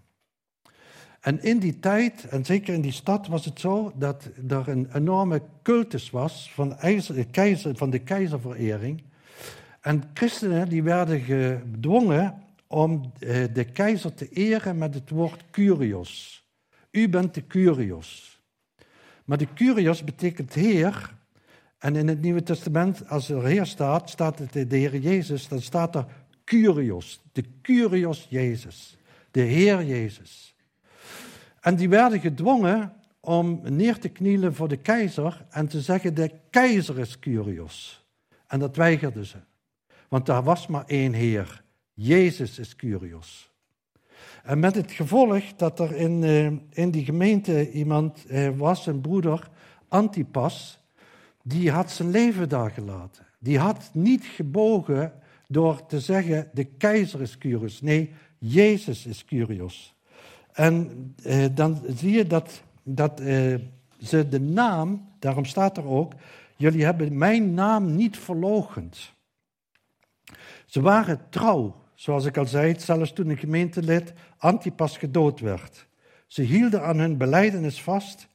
En 1.21 1.43
in 1.43 1.59
die 1.59 1.79
tijd, 1.79 2.25
en 2.25 2.45
zeker 2.45 2.75
in 2.75 2.81
die 2.81 2.93
stad, 2.93 3.27
was 3.27 3.45
het 3.45 3.61
zo 3.61 3.93
dat 3.95 4.31
er 4.49 4.69
een 4.69 4.89
enorme 4.95 5.43
cultus 5.63 6.11
was 6.11 6.53
van, 6.53 6.77
keizer, 7.31 7.77
van 7.77 7.91
de 7.91 7.99
keizerverering. 7.99 9.03
En 9.81 10.11
christenen 10.15 10.69
die 10.69 10.83
werden 10.83 11.21
gedwongen 11.21 12.43
om 12.67 13.13
eh, 13.19 13.45
de 13.53 13.65
keizer 13.65 14.15
te 14.15 14.29
eren 14.29 14.79
met 14.79 14.95
het 14.95 15.11
woord 15.11 15.45
Curios. 15.51 16.45
U 16.91 17.09
bent 17.09 17.35
de 17.35 17.47
Curios. 17.47 18.41
Maar 19.25 19.39
de 19.39 19.53
Curios 19.55 20.05
betekent 20.05 20.55
Heer. 20.55 21.17
En 21.79 21.97
in 21.97 22.09
het 22.09 22.21
Nieuwe 22.21 22.43
Testament, 22.43 23.09
als 23.09 23.29
er 23.29 23.45
Heer 23.45 23.67
staat, 23.67 24.11
staat 24.11 24.39
het 24.39 24.53
de 24.53 24.77
Heer 24.77 24.97
Jezus, 24.97 25.49
dan 25.49 25.61
staat 25.61 25.95
er 25.95 26.07
Curios. 26.45 27.21
De 27.33 27.45
Curios 27.63 28.27
Jezus. 28.31 28.97
De 29.31 29.41
Heer 29.41 29.85
Jezus. 29.85 30.55
En 31.61 31.77
die 31.77 31.89
werden 31.89 32.21
gedwongen 32.21 32.93
om 33.21 33.61
neer 33.63 33.99
te 33.99 34.09
knielen 34.09 34.55
voor 34.55 34.69
de 34.69 34.77
keizer 34.77 35.47
en 35.51 35.69
te 35.69 35.81
zeggen: 35.81 36.15
De 36.15 36.31
keizer 36.51 36.99
is 36.99 37.19
Curios. 37.19 38.07
En 38.47 38.59
dat 38.59 38.77
weigerden 38.77 39.27
ze. 39.27 39.37
Want 40.09 40.27
daar 40.27 40.43
was 40.43 40.67
maar 40.67 40.85
één 40.87 41.13
Heer. 41.13 41.63
Jezus 41.93 42.59
is 42.59 42.77
Curios. 42.77 43.51
En 44.43 44.59
met 44.59 44.75
het 44.75 44.93
gevolg 44.93 45.45
dat 45.57 45.81
er 45.81 45.97
in, 45.97 46.25
eh, 46.25 46.47
in 46.85 46.91
die 46.91 47.05
gemeente 47.05 47.71
iemand 47.71 48.27
eh, 48.27 48.49
was, 48.57 48.87
een 48.87 49.01
broeder, 49.01 49.49
Antipas, 49.89 50.78
die 51.49 51.71
had 51.71 51.91
zijn 51.91 52.11
leven 52.11 52.49
daar 52.49 52.71
gelaten. 52.71 53.27
Die 53.39 53.59
had 53.59 53.91
niet 53.93 54.25
gebogen 54.25 55.13
door 55.47 55.87
te 55.87 56.01
zeggen, 56.01 56.51
de 56.53 56.65
keizer 56.65 57.21
is 57.21 57.39
Curios. 57.39 57.81
Nee, 57.81 58.13
Jezus 58.39 59.07
is 59.07 59.25
Curios. 59.25 59.95
En 60.53 61.15
eh, 61.23 61.45
dan 61.55 61.83
zie 61.87 62.13
je 62.13 62.27
dat, 62.27 62.63
dat 62.83 63.21
eh, 63.21 63.55
ze 64.01 64.29
de 64.29 64.41
naam, 64.41 65.09
daarom 65.19 65.45
staat 65.45 65.77
er 65.77 65.87
ook, 65.87 66.13
jullie 66.57 66.85
hebben 66.85 67.19
mijn 67.19 67.55
naam 67.55 67.97
niet 67.97 68.19
verlogend. 68.19 69.13
Ze 70.67 70.81
waren 70.81 71.21
trouw, 71.31 71.85
zoals 71.95 72.25
ik 72.25 72.37
al 72.37 72.47
zei, 72.47 72.75
zelfs 72.79 73.13
toen 73.13 73.29
een 73.29 73.39
gemeentelid 73.39 74.13
Antipas 74.39 74.97
gedood 74.99 75.41
werd. 75.41 75.87
Ze 76.27 76.43
hielden 76.43 76.83
aan 76.83 76.99
hun 76.99 77.17
beleidenis 77.17 77.83
vast. 77.83 78.29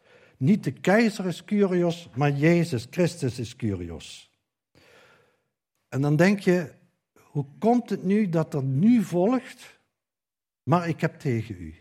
Niet 0.43 0.63
de 0.63 0.71
keizer 0.71 1.25
is 1.25 1.43
Curios, 1.43 2.10
maar 2.15 2.32
Jezus 2.32 2.88
Christus 2.89 3.39
is 3.39 3.56
Curios. 3.56 4.32
En 5.89 6.01
dan 6.01 6.15
denk 6.15 6.39
je, 6.39 6.71
hoe 7.19 7.45
komt 7.60 7.89
het 7.89 8.03
nu 8.03 8.29
dat 8.29 8.53
er 8.53 8.63
nu 8.63 9.03
volgt, 9.03 9.79
maar 10.63 10.88
ik 10.88 11.01
heb 11.01 11.19
tegen 11.19 11.56
u? 11.60 11.75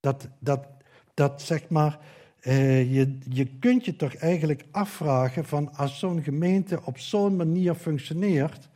Dat, 0.00 0.28
dat, 0.38 0.66
dat 1.14 1.42
zeg 1.42 1.68
maar, 1.68 1.98
eh, 2.40 2.94
je, 2.94 3.18
je 3.28 3.46
kunt 3.58 3.84
je 3.84 3.96
toch 3.96 4.14
eigenlijk 4.14 4.64
afvragen 4.70 5.44
van 5.44 5.74
als 5.74 5.98
zo'n 5.98 6.22
gemeente 6.22 6.80
op 6.84 6.98
zo'n 6.98 7.36
manier 7.36 7.74
functioneert 7.74 8.68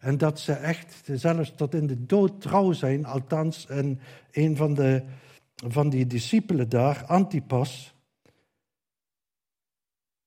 en 0.00 0.18
dat 0.18 0.40
ze 0.40 0.52
echt 0.52 1.02
zelfs 1.12 1.52
tot 1.56 1.74
in 1.74 1.86
de 1.86 2.06
dood 2.06 2.40
trouw 2.40 2.72
zijn, 2.72 3.04
althans 3.04 3.66
en 3.66 4.00
een 4.32 4.56
van, 4.56 4.74
de, 4.74 5.02
van 5.54 5.88
die 5.88 6.06
discipelen 6.06 6.68
daar, 6.68 7.04
Antipas. 7.06 7.93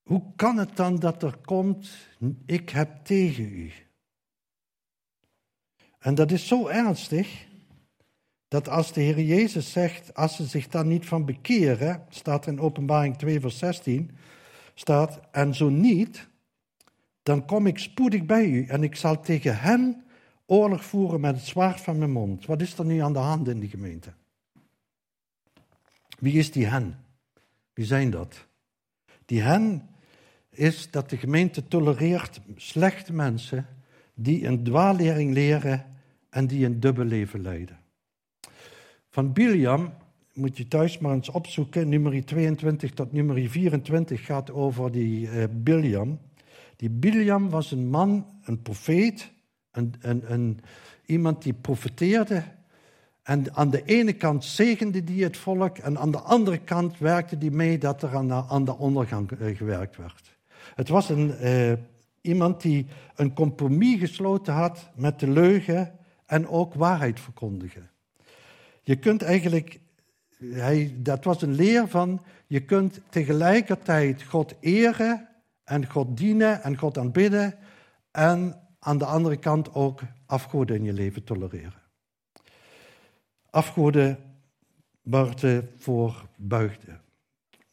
Hoe 0.08 0.24
kan 0.36 0.58
het 0.58 0.76
dan 0.76 1.00
dat 1.00 1.24
er 1.24 1.38
komt, 1.46 1.89
ik 2.46 2.70
heb 2.70 3.06
tegen 3.06 3.43
u? 3.43 3.72
En 6.00 6.15
dat 6.15 6.32
is 6.32 6.48
zo 6.48 6.67
ernstig 6.67 7.48
dat 8.48 8.70
als 8.70 8.93
de 8.93 9.02
Heer 9.02 9.22
Jezus 9.22 9.72
zegt, 9.72 10.13
als 10.13 10.36
ze 10.36 10.46
zich 10.46 10.67
daar 10.67 10.86
niet 10.86 11.06
van 11.06 11.26
bekeren, 11.26 12.06
staat 12.10 12.48
in 12.48 12.60
Openbaring 12.60 13.17
2, 13.17 13.39
vers 13.39 13.58
16, 13.58 14.12
staat, 14.74 15.20
en 15.32 15.56
zo 15.56 15.70
niet, 15.70 16.28
dan 17.24 17.46
kom 17.46 17.67
ik 17.67 17.78
spoedig 17.78 18.26
bij 18.26 18.50
u 18.50 18.65
en 18.65 18.84
ik 18.84 18.96
zal 18.96 19.22
tegen 19.22 19.60
hen 19.60 20.04
oorlog 20.46 20.86
voeren 20.86 21.20
met 21.20 21.36
het 21.36 21.46
zwaard 21.46 21.82
van 21.82 21.98
mijn 21.98 22.12
mond. 22.12 22.46
Wat 22.46 22.62
is 22.62 22.78
er 22.78 22.86
nu 22.86 23.00
aan 23.00 23.13
de 23.13 23.20
hand 23.20 23.48
in 23.48 23.60
die 23.60 23.70
gemeente? 23.70 24.13
Wie 26.20 26.34
is 26.34 26.52
die 26.52 26.65
hen? 26.65 27.06
Wie 27.74 27.86
zijn 27.86 28.10
dat? 28.10 28.48
Die 29.26 29.41
hen 29.41 29.89
is 30.58 30.91
dat 30.91 31.10
de 31.10 31.17
gemeente 31.17 31.67
tolereert 31.67 32.41
slechte 32.56 33.13
mensen 33.13 33.65
die 34.13 34.46
een 34.46 34.63
dwaallering 34.63 35.34
leren 35.34 35.86
en 36.30 36.48
die 36.48 36.65
een 36.65 36.80
dubbel 36.80 37.06
leven 37.06 37.41
leiden. 37.41 37.80
Van 39.10 39.34
Biliam 39.34 39.93
moet 40.34 40.58
je 40.58 40.67
thuis 40.67 40.98
maar 40.98 41.13
eens 41.13 41.30
opzoeken. 41.30 41.89
Nummer 41.89 42.26
22 42.26 42.91
tot 42.91 43.12
nummer 43.12 43.50
24 43.50 44.26
gaat 44.26 44.52
over 44.52 44.91
die 44.91 45.22
uh, 45.22 45.43
Biliam. 45.52 46.20
Die 46.76 46.89
Biliam 46.89 47.50
was 47.50 47.72
een 47.72 47.89
man, 47.89 48.26
een 48.43 48.62
profeet, 48.62 49.32
een, 49.72 49.93
een, 50.00 50.32
een, 50.34 50.60
iemand 51.06 51.43
die 51.43 51.54
profeteerde. 51.54 52.43
En 53.24 53.56
aan 53.56 53.70
de 53.70 53.84
ene 53.86 54.13
kant 54.13 54.46
zegende 54.46 55.04
die 55.04 55.24
het 55.24 55.38
volk, 55.38 55.78
en 55.78 55.98
aan 55.98 56.12
de 56.12 56.20
andere 56.20 56.58
kant 56.58 56.98
werkte 56.98 57.38
die 57.38 57.52
mee 57.52 57.78
dat 57.78 58.02
er 58.04 58.15
aan 58.48 58.65
de, 58.65 58.78
ondergang 58.78 59.32
uh, 59.32 59.58
gewerkt 59.58 59.98
werd. 59.98 60.37
Het 60.75 60.89
was 60.89 61.10
een, 61.10 61.36
uh, 61.41 61.73
iemand 62.21 62.62
die 62.62 62.86
een 63.15 63.34
compromis 63.34 63.99
gesloten 63.99 64.53
had 64.53 64.89
met 64.95 65.19
de 65.19 65.30
leugen 65.30 65.91
en 66.25 66.47
ook 66.47 66.73
waarheid 66.73 67.19
verkondigen. 67.19 67.89
Je 68.82 68.95
kunt 68.95 69.21
eigenlijk, 69.21 69.80
hij, 70.39 70.95
dat 70.97 71.23
was 71.23 71.41
een 71.41 71.53
leer 71.53 71.88
van, 71.88 72.21
je 72.47 72.65
kunt 72.65 72.99
tegelijkertijd 73.10 74.23
God 74.23 74.56
eren 74.60 75.27
en 75.63 75.89
God 75.89 76.17
dienen 76.17 76.63
en 76.63 76.77
God 76.77 76.97
aanbidden 76.97 77.56
en 78.12 78.62
aan 78.80 78.97
de 78.97 79.06
andere 79.06 79.38
kant 79.38 79.73
ook 79.73 80.01
afgoden 80.25 80.75
in 80.75 80.84
je 80.84 80.93
leven 80.93 81.23
tolereren. 81.23 81.82
Afgoden 83.49 84.19
waar 85.01 85.34
voor 85.77 86.27
buigde. 86.36 86.99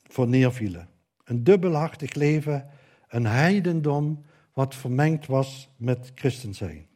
voor 0.02 0.28
neervielen. 0.28 0.88
Een 1.24 1.44
dubbelhartig 1.44 2.14
leven, 2.14 2.70
een 3.14 3.26
heidendom 3.26 4.24
wat 4.52 4.74
vermengd 4.74 5.26
was 5.26 5.68
met 5.76 6.12
christen 6.14 6.54
zijn. 6.54 6.86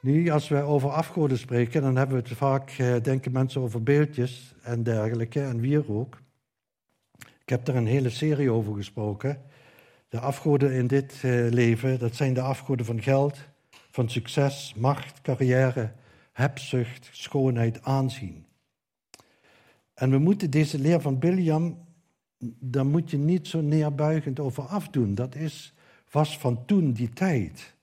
Nu, 0.00 0.28
als 0.28 0.48
we 0.48 0.60
over 0.62 0.90
afgoden 0.90 1.38
spreken, 1.38 1.82
dan 1.82 1.96
hebben 1.96 2.16
we 2.16 2.28
het 2.28 2.38
vaak, 2.38 2.70
eh, 2.70 2.94
denken 3.02 3.32
mensen 3.32 3.60
over 3.60 3.82
beeldjes 3.82 4.54
en 4.62 4.82
dergelijke, 4.82 5.42
en 5.42 5.60
wierook. 5.60 6.22
Ik 7.18 7.48
heb 7.48 7.68
er 7.68 7.76
een 7.76 7.86
hele 7.86 8.10
serie 8.10 8.50
over 8.50 8.74
gesproken. 8.74 9.42
De 10.08 10.20
afgoden 10.20 10.72
in 10.72 10.86
dit 10.86 11.12
eh, 11.22 11.46
leven, 11.50 11.98
dat 11.98 12.14
zijn 12.14 12.34
de 12.34 12.40
afgoden 12.40 12.86
van 12.86 13.02
geld, 13.02 13.38
van 13.90 14.10
succes, 14.10 14.74
macht, 14.76 15.20
carrière, 15.20 15.92
hebzucht, 16.32 17.08
schoonheid, 17.12 17.82
aanzien. 17.82 18.46
En 19.94 20.10
we 20.10 20.18
moeten 20.18 20.50
deze 20.50 20.78
leer 20.78 21.00
van 21.00 21.18
Biliam, 21.18 21.90
daar 22.44 22.86
moet 22.86 23.10
je 23.10 23.18
niet 23.18 23.48
zo 23.48 23.60
neerbuigend 23.60 24.40
over 24.40 24.62
afdoen. 24.62 25.14
Dat 25.14 25.34
is, 25.34 25.74
was 26.10 26.38
van 26.38 26.64
toen, 26.64 26.92
die 26.92 27.10
tijd. 27.10 27.74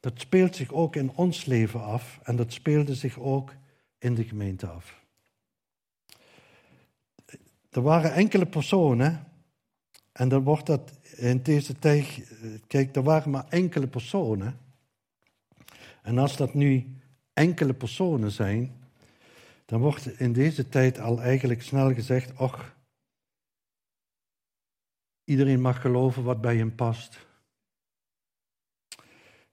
Dat 0.00 0.20
speelt 0.20 0.56
zich 0.56 0.72
ook 0.72 0.96
in 0.96 1.10
ons 1.14 1.44
leven 1.44 1.82
af 1.82 2.20
en 2.22 2.36
dat 2.36 2.52
speelde 2.52 2.94
zich 2.94 3.18
ook 3.18 3.54
in 3.98 4.14
de 4.14 4.24
gemeente 4.24 4.66
af. 4.66 5.02
Er 7.70 7.82
waren 7.82 8.12
enkele 8.12 8.46
personen, 8.46 9.26
en 10.12 10.28
dan 10.28 10.42
wordt 10.42 10.66
dat 10.66 10.92
in 11.16 11.42
deze 11.42 11.78
tijd, 11.78 12.32
kijk, 12.66 12.96
er 12.96 13.02
waren 13.02 13.30
maar 13.30 13.46
enkele 13.48 13.86
personen. 13.86 14.58
En 16.02 16.18
als 16.18 16.36
dat 16.36 16.54
nu 16.54 16.96
enkele 17.32 17.74
personen 17.74 18.30
zijn, 18.30 18.76
dan 19.64 19.80
wordt 19.80 20.20
in 20.20 20.32
deze 20.32 20.68
tijd 20.68 21.00
al 21.00 21.20
eigenlijk 21.20 21.62
snel 21.62 21.94
gezegd, 21.94 22.32
och, 22.36 22.76
iedereen 25.28 25.60
mag 25.60 25.80
geloven 25.80 26.22
wat 26.22 26.40
bij 26.40 26.56
hem 26.56 26.74
past. 26.74 27.26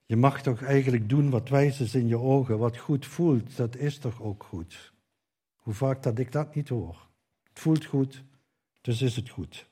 Je 0.06 0.16
mag 0.16 0.42
toch 0.42 0.62
eigenlijk 0.62 1.10
doen 1.10 1.30
wat 1.30 1.50
wijs 1.50 1.80
is 1.80 1.96
in 1.96 2.08
je 2.08 2.18
ogen, 2.18 2.58
wat 2.58 2.78
goed 2.78 3.06
voelt, 3.06 3.58
dat 3.58 3.76
is 3.76 3.98
toch 3.98 4.22
ook 4.22 4.44
goed. 4.44 4.94
Hoe 5.56 5.74
vaak 5.74 6.04
dat 6.04 6.20
ik 6.20 6.32
dat 6.32 6.56
niet 6.56 6.70
hoor. 6.70 7.08
Het 7.50 7.60
voelt 7.60 7.86
goed, 7.86 8.24
dus 8.82 9.02
is 9.02 9.16
het 9.16 9.30
goed. 9.30 9.70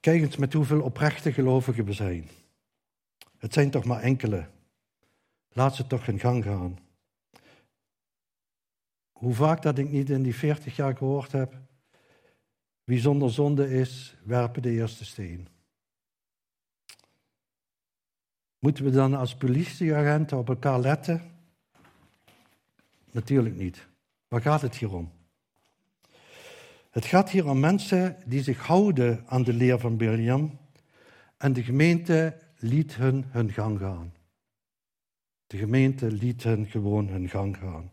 Kijk 0.00 0.22
eens 0.22 0.36
met 0.36 0.52
hoeveel 0.52 0.82
oprechte 0.82 1.32
gelovigen 1.32 1.84
we 1.84 1.92
zijn. 1.92 2.28
Het 3.38 3.52
zijn 3.52 3.70
toch 3.70 3.84
maar 3.84 4.00
enkele. 4.00 4.48
Laat 5.48 5.74
ze 5.74 5.86
toch 5.86 6.06
in 6.06 6.18
gang 6.18 6.44
gaan. 6.44 6.78
Hoe 9.12 9.34
vaak 9.34 9.62
dat 9.62 9.78
ik 9.78 9.90
niet 9.90 10.10
in 10.10 10.22
die 10.22 10.34
40 10.34 10.76
jaar 10.76 10.96
gehoord 10.96 11.32
heb. 11.32 11.54
Wie 12.86 13.00
zonder 13.00 13.30
zonde 13.30 13.70
is, 13.70 14.16
werpen 14.22 14.62
de 14.62 14.70
eerste 14.70 15.04
steen. 15.04 15.48
Moeten 18.58 18.84
we 18.84 18.90
dan 18.90 19.14
als 19.14 19.36
politieagenten 19.36 20.38
op 20.38 20.48
elkaar 20.48 20.80
letten? 20.80 21.22
Natuurlijk 23.10 23.56
niet. 23.56 23.86
Waar 24.28 24.40
gaat 24.40 24.60
het 24.60 24.76
hier 24.76 24.94
om? 24.94 25.12
Het 26.90 27.04
gaat 27.04 27.30
hier 27.30 27.48
om 27.48 27.60
mensen 27.60 28.16
die 28.26 28.42
zich 28.42 28.66
houden 28.66 29.24
aan 29.26 29.42
de 29.42 29.52
leer 29.52 29.78
van 29.78 29.98
William 29.98 30.58
en 31.36 31.52
de 31.52 31.62
gemeente 31.62 32.38
liet 32.58 32.94
hun 32.94 33.24
hun 33.28 33.52
gang 33.52 33.78
gaan. 33.78 34.14
De 35.46 35.56
gemeente 35.56 36.10
liet 36.10 36.42
hen 36.42 36.66
gewoon 36.66 37.08
hun 37.08 37.28
gang 37.28 37.56
gaan. 37.56 37.90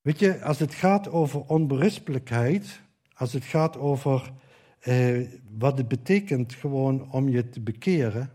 Weet 0.00 0.18
je, 0.18 0.42
als 0.42 0.58
het 0.58 0.74
gaat 0.74 1.08
over 1.08 1.40
onberispelijkheid, 1.40 2.81
als 3.22 3.32
het 3.32 3.44
gaat 3.44 3.78
over 3.78 4.32
eh, 4.78 5.28
wat 5.58 5.78
het 5.78 5.88
betekent 5.88 6.54
gewoon 6.54 7.12
om 7.12 7.28
je 7.28 7.48
te 7.48 7.60
bekeren, 7.60 8.30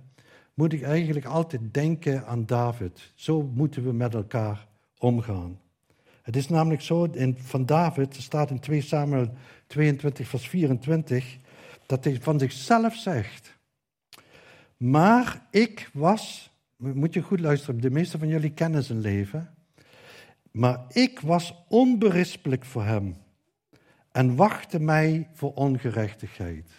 moet 0.54 0.73
ik 0.73 0.82
eigenlijk 0.82 1.26
altijd 1.26 1.73
denken 1.73 2.26
aan 2.26 2.45
David. 2.45 3.12
Zo 3.15 3.52
moeten 3.54 3.84
we 3.84 3.91
met 3.91 4.13
elkaar 4.13 4.67
omgaan. 4.97 5.60
Het 6.21 6.36
is 6.36 6.50
namelijk 6.50 6.82
zo, 6.82 7.04
in, 7.04 7.38
van 7.38 7.65
David, 7.65 8.15
staat 8.15 8.50
in 8.50 8.60
2 8.60 8.82
Samuel 8.82 9.34
22, 9.67 10.28
vers 10.28 10.47
24, 10.47 11.38
dat 11.86 12.04
hij 12.04 12.21
van 12.21 12.39
zichzelf 12.39 12.95
zegt. 12.95 13.58
Maar 14.78 15.47
ik 15.52 15.89
was, 15.93 16.52
moet 16.76 17.13
je 17.13 17.21
goed 17.21 17.39
luisteren, 17.39 17.82
de 17.82 17.91
meeste 17.91 18.17
van 18.17 18.28
jullie 18.28 18.54
kennen 18.54 18.84
zijn 18.84 19.00
leven. 19.00 19.54
Maar 20.52 20.86
ik 20.89 21.19
was 21.19 21.54
onberispelijk 21.67 22.65
voor 22.65 22.84
hem 22.84 23.15
en 24.12 24.36
wachtte 24.36 24.80
mij 24.80 25.30
voor 25.34 25.54
ongerechtigheid. 25.54 26.72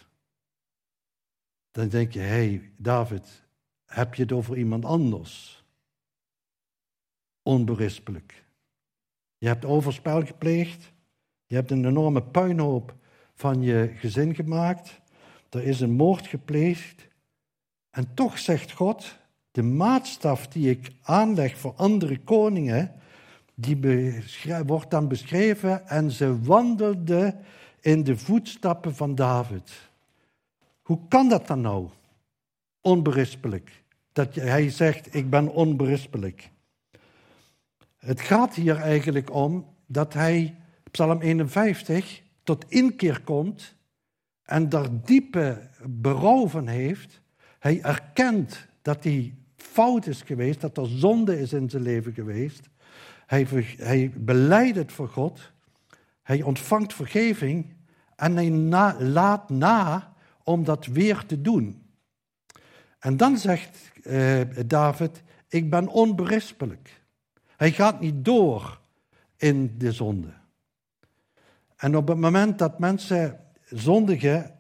Dan 1.70 1.88
denk 1.88 2.12
je, 2.12 2.18
hé 2.18 2.26
hey, 2.26 2.70
David, 2.76 3.46
heb 3.84 4.14
je 4.14 4.22
het 4.22 4.32
over 4.32 4.56
iemand 4.56 4.84
anders? 4.84 5.64
Onberispelijk. 7.42 8.44
Je 9.38 9.46
hebt 9.46 9.64
overspel 9.64 10.26
gepleegd. 10.26 10.92
Je 11.46 11.54
hebt 11.54 11.70
een 11.70 11.84
enorme 11.84 12.22
puinhoop 12.22 12.94
van 13.34 13.62
je 13.62 13.92
gezin 13.94 14.34
gemaakt. 14.34 15.00
Er 15.50 15.64
is 15.64 15.80
een 15.80 15.92
moord 15.92 16.26
gepleegd. 16.26 17.08
En 17.90 18.14
toch 18.14 18.38
zegt 18.38 18.72
God, 18.72 19.16
de 19.50 19.62
maatstaf 19.62 20.48
die 20.48 20.70
ik 20.70 20.92
aanleg 21.02 21.58
voor 21.58 21.74
andere 21.76 22.18
koningen, 22.18 23.00
die 23.60 24.22
wordt 24.66 24.90
dan 24.90 25.08
beschreven 25.08 25.88
en 25.88 26.10
ze 26.10 26.42
wandelde 26.42 27.36
in 27.80 28.04
de 28.04 28.16
voetstappen 28.16 28.94
van 28.94 29.14
David. 29.14 29.90
Hoe 30.82 31.00
kan 31.08 31.28
dat 31.28 31.46
dan 31.46 31.60
nou? 31.60 31.88
Onberispelijk. 32.80 33.82
Dat 34.12 34.34
hij 34.34 34.70
zegt, 34.70 35.14
ik 35.14 35.30
ben 35.30 35.48
onberispelijk. 35.48 36.50
Het 37.96 38.20
gaat 38.20 38.54
hier 38.54 38.76
eigenlijk 38.76 39.32
om 39.32 39.66
dat 39.86 40.12
hij, 40.14 40.56
Psalm 40.90 41.20
51, 41.20 42.22
tot 42.42 42.64
inkeer 42.68 43.20
komt 43.20 43.74
en 44.42 44.68
daar 44.68 44.88
diepe 45.04 45.68
berouw 45.86 46.48
van 46.48 46.66
heeft. 46.66 47.20
Hij 47.58 47.82
erkent 47.82 48.66
dat 48.82 49.04
hij 49.04 49.34
fout 49.56 50.06
is 50.06 50.22
geweest, 50.22 50.60
dat 50.60 50.76
er 50.76 50.86
zonde 50.86 51.40
is 51.40 51.52
in 51.52 51.70
zijn 51.70 51.82
leven 51.82 52.12
geweest. 52.12 52.68
Hij, 53.28 53.46
hij 53.76 54.12
beleidt 54.16 54.76
het 54.76 54.92
voor 54.92 55.08
God. 55.08 55.52
Hij 56.22 56.42
ontvangt 56.42 56.94
vergeving 56.94 57.74
en 58.16 58.36
hij 58.36 58.50
laat 58.98 59.50
na 59.50 60.14
om 60.42 60.64
dat 60.64 60.86
weer 60.86 61.26
te 61.26 61.40
doen. 61.40 61.82
En 62.98 63.16
dan 63.16 63.36
zegt 63.36 63.92
eh, 64.02 64.40
David, 64.66 65.22
ik 65.48 65.70
ben 65.70 65.88
onberispelijk. 65.88 67.02
Hij 67.56 67.72
gaat 67.72 68.00
niet 68.00 68.24
door 68.24 68.80
in 69.36 69.74
de 69.78 69.92
zonde. 69.92 70.32
En 71.76 71.96
op 71.96 72.08
het 72.08 72.18
moment 72.18 72.58
dat 72.58 72.78
mensen 72.78 73.40
zondigen 73.64 74.54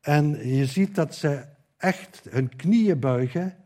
en 0.00 0.48
je 0.48 0.66
ziet 0.66 0.94
dat 0.94 1.14
ze 1.14 1.44
echt 1.76 2.26
hun 2.30 2.56
knieën 2.56 2.98
buigen, 2.98 3.56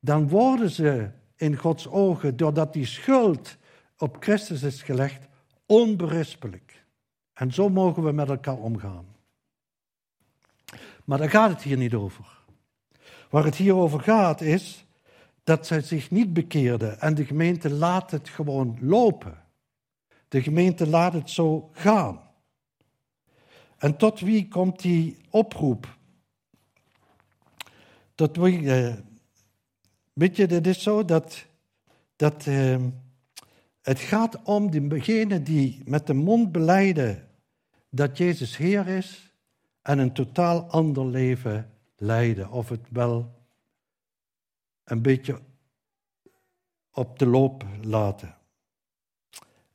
dan 0.00 0.28
worden 0.28 0.70
ze 0.70 1.10
in 1.36 1.56
Gods 1.56 1.88
ogen, 1.88 2.36
doordat 2.36 2.72
die 2.72 2.86
schuld 2.86 3.56
op 3.98 4.16
Christus 4.20 4.62
is 4.62 4.82
gelegd, 4.82 5.28
onberispelijk. 5.66 6.84
En 7.32 7.52
zo 7.52 7.68
mogen 7.68 8.02
we 8.02 8.12
met 8.12 8.28
elkaar 8.28 8.56
omgaan. 8.56 9.06
Maar 11.04 11.18
daar 11.18 11.30
gaat 11.30 11.50
het 11.50 11.62
hier 11.62 11.76
niet 11.76 11.94
over. 11.94 12.24
Waar 13.30 13.44
het 13.44 13.54
hier 13.54 13.74
over 13.74 14.00
gaat 14.00 14.40
is 14.40 14.84
dat 15.44 15.66
zij 15.66 15.80
zich 15.80 16.10
niet 16.10 16.32
bekeerden 16.32 17.00
en 17.00 17.14
de 17.14 17.24
gemeente 17.24 17.70
laat 17.70 18.10
het 18.10 18.28
gewoon 18.28 18.78
lopen. 18.80 19.42
De 20.28 20.42
gemeente 20.42 20.86
laat 20.86 21.12
het 21.12 21.30
zo 21.30 21.70
gaan. 21.72 22.20
En 23.78 23.96
tot 23.96 24.20
wie 24.20 24.48
komt 24.48 24.80
die 24.80 25.16
oproep? 25.30 25.96
Tot 28.14 28.36
wie, 28.36 28.74
eh, 28.74 28.94
weet 30.12 30.36
je, 30.36 30.46
het 30.46 30.66
is 30.66 30.82
zo 30.82 31.04
dat, 31.04 31.46
dat 32.16 32.46
eh, 32.46 32.76
het 33.88 34.00
gaat 34.00 34.42
om 34.42 34.88
degenen 34.88 35.44
die 35.44 35.82
met 35.84 36.06
de 36.06 36.14
mond 36.14 36.52
beleiden 36.52 37.28
dat 37.90 38.18
Jezus 38.18 38.56
Heer 38.56 38.86
is 38.86 39.34
en 39.82 39.98
een 39.98 40.12
totaal 40.12 40.70
ander 40.70 41.06
leven 41.06 41.72
leiden. 41.96 42.50
Of 42.50 42.68
het 42.68 42.86
wel 42.90 43.44
een 44.84 45.02
beetje 45.02 45.40
op 46.90 47.18
de 47.18 47.26
loop 47.26 47.64
laten. 47.82 48.36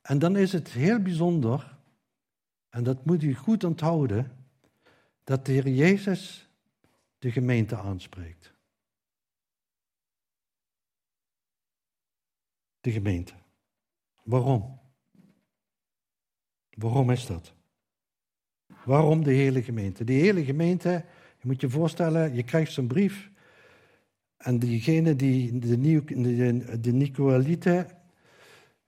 En 0.02 0.18
dan 0.18 0.36
is 0.36 0.52
het 0.52 0.68
heel 0.68 1.00
bijzonder, 1.00 1.76
en 2.68 2.84
dat 2.84 3.04
moet 3.04 3.22
u 3.22 3.34
goed 3.34 3.64
onthouden, 3.64 4.46
dat 5.24 5.46
de 5.46 5.52
Heer 5.52 5.68
Jezus 5.68 6.48
de 7.18 7.32
gemeente 7.32 7.76
aanspreekt. 7.76 8.52
De 12.80 12.90
gemeente. 12.90 13.42
Waarom? 14.24 14.80
Waarom 16.70 17.10
is 17.10 17.26
dat? 17.26 17.54
Waarom 18.84 19.22
de 19.22 19.32
hele 19.32 19.62
gemeente? 19.62 20.04
Die 20.04 20.20
hele 20.20 20.44
gemeente, 20.44 20.90
je 21.38 21.46
moet 21.46 21.60
je 21.60 21.68
voorstellen, 21.70 22.34
je 22.34 22.42
krijgt 22.42 22.72
zo'n 22.72 22.86
brief. 22.86 23.30
En 24.36 24.58
diegene 24.58 25.16
die, 25.16 25.58
de, 25.58 25.80
de, 26.04 26.80
de 26.80 26.92
Nicolaïten, 26.92 27.86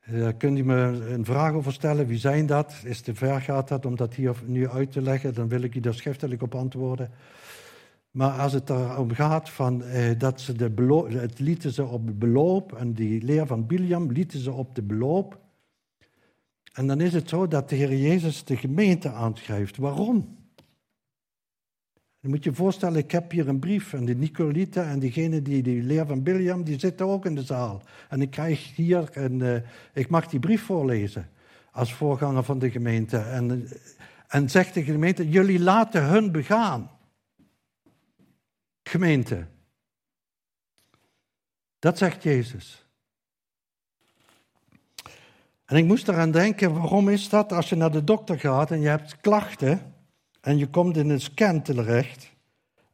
daar 0.07 0.19
uh, 0.19 0.29
kunt 0.39 0.59
u 0.59 0.65
me 0.65 0.75
een 1.09 1.25
vraag 1.25 1.53
over 1.53 1.73
stellen. 1.73 2.07
Wie 2.07 2.19
zijn 2.19 2.47
dat? 2.47 2.75
Is 2.85 3.01
te 3.01 3.15
ver 3.15 3.41
gaat 3.41 3.69
dat 3.69 3.87
om 3.87 3.97
dat 3.97 4.15
hier 4.15 4.37
nu 4.45 4.69
uit 4.69 4.93
te 4.93 5.03
leggen? 5.03 5.35
Dan 5.35 5.49
wil 5.49 5.63
ik 5.63 5.75
u 5.75 5.81
daar 5.81 5.95
schriftelijk 5.95 6.43
op 6.43 6.55
antwoorden. 6.55 7.11
Maar 8.17 8.31
als 8.31 8.53
het 8.53 8.71
erom 8.71 9.11
gaat 9.11 9.51
van, 9.51 9.83
eh, 9.83 10.19
dat 10.19 10.41
ze 10.41 10.53
de 10.53 11.15
het 11.19 11.39
lieten 11.39 11.73
ze 11.73 11.85
op 11.85 12.19
beloop, 12.19 12.73
en 12.73 12.93
die 12.93 13.23
leer 13.23 13.47
van 13.47 13.67
Biliam 13.67 14.13
lieten 14.13 14.39
ze 14.39 14.53
op 14.53 14.75
de 14.75 14.83
beloop. 14.83 15.41
En 16.73 16.87
dan 16.87 17.01
is 17.01 17.13
het 17.13 17.29
zo 17.29 17.49
dat 17.49 17.69
de 17.69 17.77
Heer 17.77 17.97
Jezus 17.97 18.45
de 18.45 18.57
gemeente 18.57 19.11
aanschrijft. 19.11 19.77
Waarom? 19.77 20.37
Je 22.21 22.29
moet 22.29 22.45
je 22.45 22.55
voorstellen, 22.55 22.99
ik 22.99 23.11
heb 23.11 23.31
hier 23.31 23.49
een 23.49 23.59
brief 23.59 23.93
en 23.93 24.05
de 24.05 24.15
Nicolieten 24.15 24.87
en 24.87 24.99
diegene 24.99 25.43
die 25.43 25.63
die 25.63 25.83
leer 25.83 26.07
van 26.07 26.23
Biliam, 26.23 26.65
die 26.65 26.79
zitten 26.79 27.07
ook 27.07 27.27
in 27.27 27.35
de 27.35 27.45
zaal. 27.45 27.83
En 28.09 28.21
ik 28.21 28.31
krijg 28.31 28.75
hier, 28.75 29.11
en 29.13 29.41
uh, 29.41 29.57
ik 29.93 30.09
mag 30.09 30.27
die 30.27 30.41
brief 30.41 30.63
voorlezen 30.63 31.29
als 31.71 31.95
voorganger 31.95 32.43
van 32.43 32.59
de 32.59 32.71
gemeente. 32.71 33.19
En, 33.19 33.69
en 34.29 34.51
zegt 34.51 34.75
de 34.75 34.85
gemeente, 34.85 35.29
jullie 35.29 35.61
laten 35.61 36.05
hun 36.05 36.33
begaan. 36.33 36.95
Gemeente. 38.89 39.47
Dat 41.79 41.99
zegt 41.99 42.23
Jezus. 42.23 42.87
En 45.65 45.77
ik 45.77 45.85
moest 45.85 46.09
eraan 46.09 46.31
denken, 46.31 46.75
waarom 46.75 47.09
is 47.09 47.29
dat 47.29 47.53
als 47.53 47.69
je 47.69 47.77
naar 47.77 47.91
de 47.91 48.05
dokter 48.05 48.39
gaat 48.39 48.71
en 48.71 48.81
je 48.81 48.89
hebt 48.89 49.21
klachten 49.21 49.95
en 50.41 50.59
je 50.59 50.67
komt 50.67 50.97
in 50.97 51.11
een 51.11 51.21
scan 51.21 51.63
terecht 51.63 52.33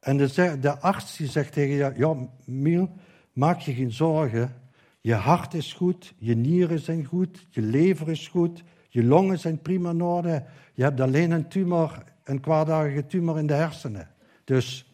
en 0.00 0.16
de, 0.16 0.58
de 0.60 0.78
arts 0.78 1.16
die 1.16 1.28
zegt 1.28 1.52
tegen 1.52 1.74
je, 1.74 1.92
ja 1.96 2.16
Miel, 2.44 2.90
maak 3.32 3.60
je 3.60 3.74
geen 3.74 3.92
zorgen, 3.92 4.54
je 5.00 5.14
hart 5.14 5.54
is 5.54 5.72
goed, 5.72 6.14
je 6.18 6.34
nieren 6.34 6.80
zijn 6.80 7.04
goed, 7.04 7.46
je 7.50 7.62
lever 7.62 8.08
is 8.08 8.28
goed, 8.28 8.62
je 8.88 9.04
longen 9.04 9.38
zijn 9.38 9.62
prima 9.62 9.90
in 9.90 10.02
orde, 10.02 10.44
je 10.74 10.82
hebt 10.82 11.00
alleen 11.00 11.30
een 11.30 11.48
tumor, 11.48 12.04
een 12.24 12.40
kwaadaardige 12.40 13.06
tumor 13.06 13.38
in 13.38 13.46
de 13.46 13.54
hersenen. 13.54 14.10
Dus 14.44 14.91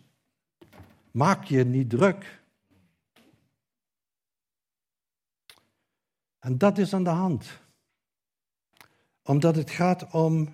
maak 1.18 1.44
je 1.44 1.64
niet 1.64 1.90
druk. 1.90 2.40
En 6.38 6.58
dat 6.58 6.78
is 6.78 6.94
aan 6.94 7.04
de 7.04 7.10
hand 7.10 7.60
omdat 9.22 9.56
het 9.56 9.70
gaat 9.70 10.12
om 10.12 10.48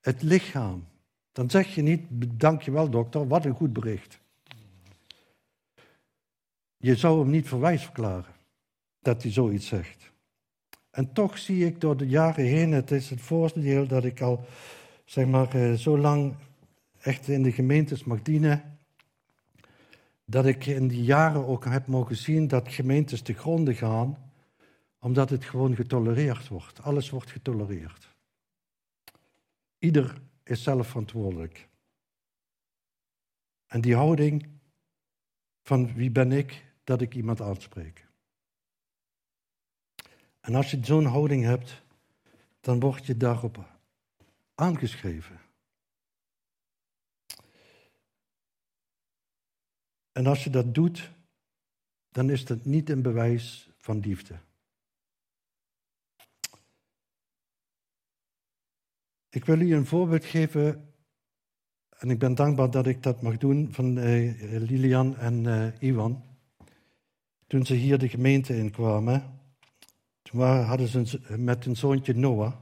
het 0.00 0.22
lichaam. 0.22 0.86
Dan 1.32 1.50
zeg 1.50 1.74
je 1.74 1.82
niet, 1.82 2.02
dankjewel 2.40 2.90
dokter, 2.90 3.28
wat 3.28 3.44
een 3.44 3.54
goed 3.54 3.72
bericht. 3.72 4.20
Je 6.76 6.96
zou 6.96 7.20
hem 7.20 7.30
niet 7.30 7.48
verwijs 7.48 7.82
verklaren 7.82 8.34
dat 9.00 9.22
hij 9.22 9.32
zoiets 9.32 9.66
zegt. 9.66 10.10
En 10.90 11.12
toch 11.12 11.38
zie 11.38 11.66
ik 11.66 11.80
door 11.80 11.96
de 11.96 12.08
jaren 12.08 12.44
heen, 12.44 12.72
het 12.72 12.90
is 12.90 13.10
het 13.10 13.20
voordeel 13.20 13.86
dat 13.86 14.04
ik 14.04 14.20
al 14.20 14.44
zeg 15.04 15.26
maar, 15.26 15.54
eh, 15.54 15.72
zo 15.72 15.98
lang 15.98 16.34
echt 17.00 17.28
in 17.28 17.42
de 17.42 17.52
gemeentes 17.52 18.04
mag 18.04 18.22
dienen, 18.22 18.75
dat 20.26 20.46
ik 20.46 20.66
in 20.66 20.88
die 20.88 21.04
jaren 21.04 21.46
ook 21.46 21.64
heb 21.64 21.86
mogen 21.86 22.16
zien 22.16 22.48
dat 22.48 22.72
gemeentes 22.72 23.22
te 23.22 23.32
gronden 23.32 23.74
gaan 23.74 24.24
omdat 24.98 25.30
het 25.30 25.44
gewoon 25.44 25.74
getolereerd 25.74 26.48
wordt. 26.48 26.82
Alles 26.82 27.10
wordt 27.10 27.30
getolereerd. 27.30 28.14
Ieder 29.78 30.20
is 30.42 30.62
zelf 30.62 30.88
verantwoordelijk. 30.88 31.68
En 33.66 33.80
die 33.80 33.94
houding 33.94 34.48
van 35.62 35.94
wie 35.94 36.10
ben 36.10 36.32
ik 36.32 36.64
dat 36.84 37.00
ik 37.00 37.14
iemand 37.14 37.40
aanspreek. 37.40 38.06
En 40.40 40.54
als 40.54 40.70
je 40.70 40.78
zo'n 40.82 41.04
houding 41.04 41.44
hebt, 41.44 41.82
dan 42.60 42.80
word 42.80 43.06
je 43.06 43.16
daarop 43.16 43.64
aangeschreven. 44.54 45.40
En 50.16 50.26
als 50.26 50.44
je 50.44 50.50
dat 50.50 50.74
doet, 50.74 51.10
dan 52.10 52.30
is 52.30 52.44
dat 52.44 52.64
niet 52.64 52.90
een 52.90 53.02
bewijs 53.02 53.70
van 53.78 54.00
liefde. 54.00 54.38
Ik 59.28 59.44
wil 59.44 59.60
u 59.60 59.74
een 59.74 59.86
voorbeeld 59.86 60.24
geven, 60.24 60.94
en 61.88 62.10
ik 62.10 62.18
ben 62.18 62.34
dankbaar 62.34 62.70
dat 62.70 62.86
ik 62.86 63.02
dat 63.02 63.22
mag 63.22 63.36
doen, 63.36 63.72
van 63.72 63.98
uh, 63.98 64.60
Lilian 64.60 65.16
en 65.16 65.44
uh, 65.44 65.66
Iwan. 65.78 66.24
Toen 67.46 67.66
ze 67.66 67.74
hier 67.74 67.98
de 67.98 68.08
gemeente 68.08 68.56
inkwamen, 68.56 69.40
toen 70.22 70.40
hadden 70.40 70.88
ze 70.88 71.20
met 71.38 71.64
hun 71.64 71.76
zoontje 71.76 72.14
Noah. 72.14 72.54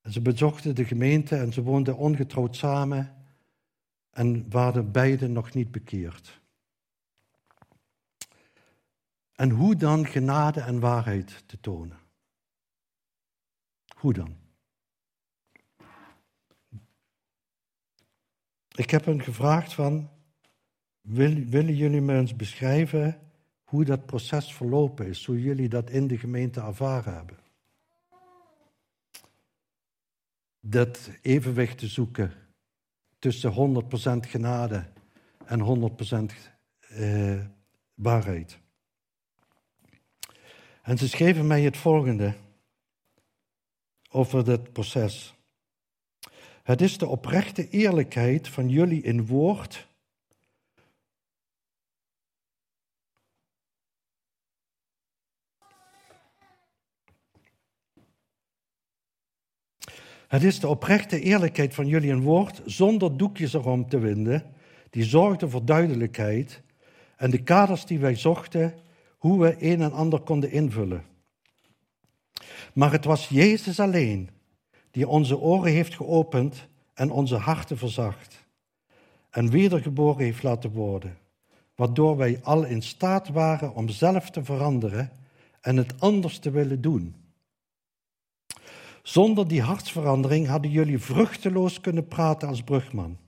En 0.00 0.12
ze 0.12 0.20
bezochten 0.20 0.74
de 0.74 0.84
gemeente 0.84 1.36
en 1.36 1.52
ze 1.52 1.62
woonden 1.62 1.96
ongetrouwd 1.96 2.56
samen 2.56 3.19
en 4.10 4.50
waren 4.50 4.92
beiden 4.92 5.32
nog 5.32 5.54
niet 5.54 5.70
bekeerd. 5.70 6.40
En 9.32 9.50
hoe 9.50 9.76
dan 9.76 10.06
genade 10.06 10.60
en 10.60 10.80
waarheid 10.80 11.42
te 11.46 11.60
tonen? 11.60 11.98
Hoe 13.96 14.12
dan? 14.12 14.36
Ik 18.74 18.90
heb 18.90 19.04
hen 19.04 19.22
gevraagd 19.22 19.72
van, 19.72 20.10
wil, 21.00 21.44
willen 21.44 21.76
jullie 21.76 22.00
me 22.00 22.16
eens 22.16 22.36
beschrijven 22.36 23.20
hoe 23.64 23.84
dat 23.84 24.06
proces 24.06 24.54
verlopen 24.54 25.06
is, 25.06 25.26
hoe 25.26 25.42
jullie 25.42 25.68
dat 25.68 25.90
in 25.90 26.06
de 26.06 26.18
gemeente 26.18 26.60
ervaren 26.60 27.14
hebben? 27.14 27.38
Dat 30.60 31.10
evenwicht 31.22 31.78
te 31.78 31.86
zoeken 31.86 32.49
tussen 33.20 33.82
100% 34.24 34.28
genade 34.28 34.84
en 35.44 35.60
100% 35.60 36.34
eh, 36.80 37.40
waarheid. 37.94 38.58
En 40.82 40.98
ze 40.98 41.08
schreven 41.08 41.46
mij 41.46 41.62
het 41.62 41.76
volgende 41.76 42.34
over 44.10 44.44
dit 44.44 44.72
proces. 44.72 45.34
Het 46.62 46.80
is 46.80 46.98
de 46.98 47.06
oprechte 47.06 47.68
eerlijkheid 47.68 48.48
van 48.48 48.68
jullie 48.68 49.02
in 49.02 49.26
woord. 49.26 49.88
Het 60.30 60.42
is 60.42 60.60
de 60.60 60.68
oprechte 60.68 61.20
eerlijkheid 61.20 61.74
van 61.74 61.86
jullie 61.86 62.10
in 62.10 62.22
woord, 62.22 62.62
zonder 62.64 63.16
doekjes 63.16 63.52
erom 63.52 63.88
te 63.88 63.98
winden, 63.98 64.44
die 64.90 65.04
zorgde 65.04 65.48
voor 65.48 65.64
duidelijkheid 65.64 66.62
en 67.16 67.30
de 67.30 67.42
kaders 67.42 67.86
die 67.86 67.98
wij 67.98 68.14
zochten, 68.14 68.74
hoe 69.18 69.40
we 69.40 69.56
een 69.58 69.80
en 69.80 69.92
ander 69.92 70.20
konden 70.20 70.50
invullen. 70.50 71.04
Maar 72.74 72.92
het 72.92 73.04
was 73.04 73.28
Jezus 73.28 73.80
alleen 73.80 74.30
die 74.90 75.08
onze 75.08 75.38
oren 75.38 75.72
heeft 75.72 75.94
geopend 75.94 76.68
en 76.94 77.10
onze 77.10 77.36
harten 77.36 77.78
verzacht 77.78 78.46
en 79.30 79.50
wedergeboren 79.50 80.24
heeft 80.24 80.42
laten 80.42 80.70
worden, 80.70 81.18
waardoor 81.74 82.16
wij 82.16 82.38
al 82.42 82.64
in 82.64 82.82
staat 82.82 83.28
waren 83.28 83.74
om 83.74 83.88
zelf 83.88 84.30
te 84.30 84.44
veranderen 84.44 85.10
en 85.60 85.76
het 85.76 86.00
anders 86.00 86.38
te 86.38 86.50
willen 86.50 86.80
doen. 86.80 87.19
Zonder 89.02 89.48
die 89.48 89.62
hartsverandering 89.62 90.46
hadden 90.46 90.70
jullie 90.70 90.98
vruchteloos 90.98 91.80
kunnen 91.80 92.08
praten 92.08 92.48
als 92.48 92.62
brugman. 92.62 93.18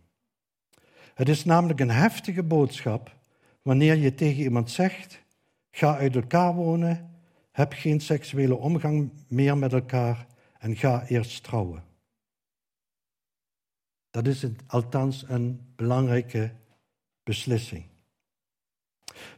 Het 1.14 1.28
is 1.28 1.44
namelijk 1.44 1.80
een 1.80 1.90
heftige 1.90 2.42
boodschap 2.42 3.16
wanneer 3.62 3.96
je 3.96 4.14
tegen 4.14 4.42
iemand 4.42 4.70
zegt: 4.70 5.22
ga 5.70 5.96
uit 5.96 6.14
elkaar 6.14 6.54
wonen, 6.54 7.10
heb 7.52 7.72
geen 7.72 8.00
seksuele 8.00 8.56
omgang 8.56 9.12
meer 9.28 9.58
met 9.58 9.72
elkaar 9.72 10.26
en 10.58 10.76
ga 10.76 11.06
eerst 11.06 11.42
trouwen. 11.42 11.84
Dat 14.10 14.26
is 14.26 14.46
althans 14.66 15.24
een 15.28 15.72
belangrijke 15.76 16.52
beslissing. 17.22 17.91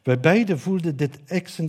Wij 0.02 0.20
beiden 0.20 0.58
voelden 0.58 0.96
dit 0.96 1.18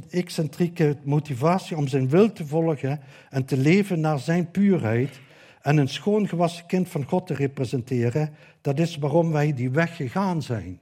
excentrieke 0.09 0.97
motivatie 1.03 1.77
om 1.77 1.87
zijn 1.87 2.09
wil 2.09 2.33
te 2.33 2.45
volgen 2.45 2.99
en 3.29 3.45
te 3.45 3.57
leven 3.57 3.99
naar 3.99 4.19
zijn 4.19 4.51
puurheid 4.51 5.19
en 5.61 5.77
een 5.77 5.87
schoongewassen 5.87 6.65
kind 6.65 6.89
van 6.89 7.03
God 7.03 7.27
te 7.27 7.33
representeren. 7.33 8.35
Dat 8.61 8.79
is 8.79 8.97
waarom 8.97 9.31
wij 9.31 9.53
die 9.53 9.69
weg 9.69 9.95
gegaan 9.95 10.41
zijn. 10.41 10.79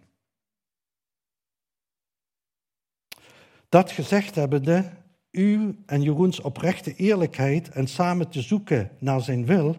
Dat 3.70 3.92
gezegd 3.92 4.36
hebbende, 4.36 4.90
u 5.32 5.78
en 5.86 6.02
Jeroens 6.02 6.42
oprechte 6.42 6.96
eerlijkheid 6.96 7.70
en 7.70 7.88
samen 7.88 8.30
te 8.30 8.42
zoeken 8.42 8.92
naar 9.00 9.22
zijn 9.22 9.46
wil, 9.46 9.78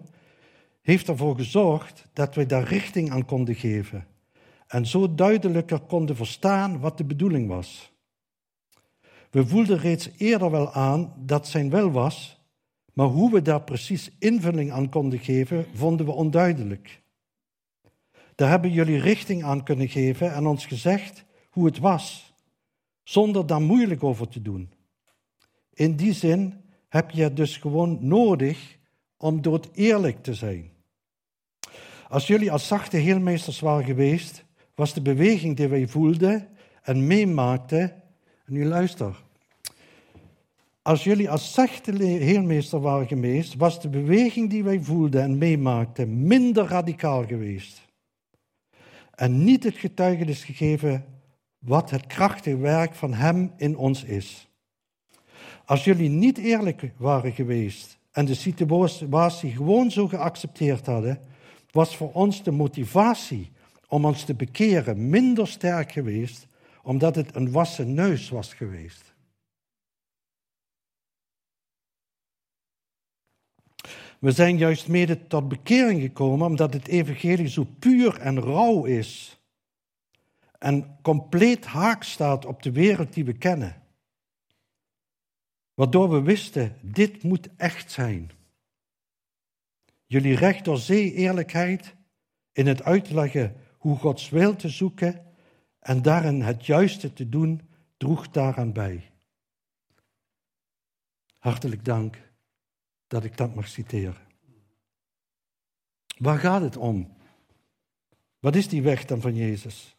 heeft 0.83 1.09
ervoor 1.09 1.37
gezorgd 1.37 2.07
dat 2.13 2.35
wij 2.35 2.47
daar 2.47 2.69
richting 2.69 3.11
aan 3.11 3.25
konden 3.25 3.55
geven 3.55 4.07
en 4.75 4.87
zo 4.87 5.15
duidelijker 5.15 5.81
konden 5.81 6.17
verstaan 6.17 6.81
wat 6.81 6.99
de 6.99 7.05
bedoeling 7.05 7.49
was. 7.49 7.93
We 9.31 9.47
voelden 9.47 9.79
reeds 9.79 10.11
eerder 10.17 10.51
wel 10.51 10.73
aan 10.73 11.15
dat 11.17 11.49
zijn 11.49 11.71
wel 11.71 11.91
was, 11.91 12.41
maar 12.93 13.07
hoe 13.07 13.33
we 13.33 13.43
daar 13.43 13.63
precies 13.63 14.11
invulling 14.19 14.73
aan 14.73 14.89
konden 14.89 15.19
geven, 15.19 15.67
vonden 15.75 16.07
we 16.07 16.13
onduidelijk. 16.13 17.03
Daar 18.35 18.49
hebben 18.49 18.71
jullie 18.71 19.01
richting 19.01 19.45
aan 19.45 19.65
kunnen 19.65 19.89
geven 19.89 20.33
en 20.33 20.47
ons 20.47 20.67
gezegd 20.67 21.25
hoe 21.51 21.67
het 21.67 21.79
was, 21.79 22.35
zonder 23.03 23.47
daar 23.47 23.63
moeilijk 23.63 24.05
over 24.05 24.29
te 24.29 24.43
doen. 24.43 24.73
In 25.73 25.97
die 25.97 26.13
zin 26.13 26.55
heb 26.89 27.11
je 27.11 27.23
het 27.23 27.37
dus 27.37 27.57
gewoon 27.57 27.99
nodig 28.01 28.79
om 29.17 29.43
dood 29.43 29.69
eerlijk 29.73 30.23
te 30.23 30.35
zijn. 30.35 30.71
Als 32.09 32.27
jullie 32.27 32.53
als 32.53 32.67
zachte 32.67 32.97
heelmeesters 32.97 33.61
waren 33.61 33.85
geweest, 33.85 34.45
was 34.75 34.95
de 34.95 35.03
beweging 35.03 35.57
die 35.57 35.69
wij 35.69 35.89
voelden 35.89 36.49
en 36.83 37.07
meemaakten, 37.07 37.81
en 38.47 38.53
nu 38.53 38.65
luister, 38.65 39.23
als 40.83 41.05
jullie 41.05 41.31
als 41.31 41.53
zachte 41.53 42.05
heelmeester 42.05 42.81
waren 42.81 43.07
geweest, 43.07 43.55
was 43.55 43.81
de 43.81 43.89
beweging 43.89 44.51
die 44.51 44.65
wij 44.65 44.81
voelden 44.81 45.23
en 45.23 45.39
meemaakten 45.39 46.27
minder 46.27 46.67
radicaal 46.67 47.27
geweest. 47.27 47.83
En 49.15 49.45
niet 49.45 49.65
het 49.65 49.77
getuigenis 49.77 50.45
gegeven 50.45 51.05
wat 51.59 51.91
het 51.91 52.07
krachtige 52.07 52.57
werk 52.57 52.95
van 52.95 53.15
Hem 53.15 53.53
in 53.57 53.77
ons 53.77 54.05
is. 54.05 54.49
Als 55.65 55.85
jullie 55.85 56.09
niet 56.09 56.39
eerlijk 56.39 56.93
waren 56.97 57.33
geweest 57.33 57.99
en 58.13 58.25
de 58.25 58.35
situatie 58.35 59.51
gewoon 59.51 59.91
zo 59.91 60.09
geaccepteerd 60.09 60.87
hadden, 60.87 61.21
was 61.71 61.97
voor 61.97 62.13
ons 62.13 62.43
de 62.43 62.51
motivatie 62.51 63.53
om 63.95 64.05
ons 64.05 64.25
te 64.25 64.35
bekeren 64.35 65.09
minder 65.09 65.49
sterk 65.49 65.93
geweest, 65.93 66.47
omdat 66.83 67.15
het 67.15 67.37
een 67.37 67.51
wassen 67.51 67.95
neus 67.95 68.29
was 68.29 68.55
geweest. 68.55 69.15
We 74.19 74.33
zijn 74.33 74.59
juist 74.59 74.89
mede 74.89 75.27
tot 75.27 75.49
bekering 75.49 76.01
gekomen 76.01 76.47
omdat 76.47 76.73
het 76.73 76.89
evangelie 76.89 77.49
zo 77.49 77.65
puur 77.79 78.21
en 78.21 78.41
rauw 78.41 78.85
is 78.85 79.41
en 80.59 80.99
compleet 81.03 81.65
haak 81.65 82.03
staat 82.03 82.45
op 82.45 82.63
de 82.63 82.73
wereld 82.73 83.13
die 83.13 83.25
we 83.25 83.33
kennen. 83.33 83.83
Waardoor 85.75 86.11
we 86.11 86.23
wisten, 86.23 86.77
dit 86.83 87.23
moet 87.23 87.49
echt 87.57 87.93
zijn. 87.93 88.31
Jullie 90.07 90.37
recht 90.37 90.65
door 90.65 90.79
zee 90.79 91.13
eerlijkheid 91.13 91.95
in 92.53 92.67
het 92.67 92.83
uitleggen 92.83 93.63
hoe 93.85 93.97
Gods 93.97 94.29
wil 94.29 94.57
te 94.57 94.69
zoeken 94.69 95.25
en 95.79 96.03
daarin 96.03 96.43
het 96.43 96.67
juiste 96.67 97.13
te 97.13 97.29
doen, 97.29 97.61
droeg 97.97 98.29
daaraan 98.29 98.73
bij. 98.73 99.11
Hartelijk 101.39 101.85
dank 101.85 102.19
dat 103.07 103.25
ik 103.25 103.37
dat 103.37 103.55
mag 103.55 103.69
citeren. 103.69 104.27
Waar 106.19 106.39
gaat 106.39 106.61
het 106.61 106.77
om? 106.77 107.13
Wat 108.39 108.55
is 108.55 108.69
die 108.69 108.83
weg 108.83 109.05
dan 109.05 109.21
van 109.21 109.35
Jezus? 109.35 109.97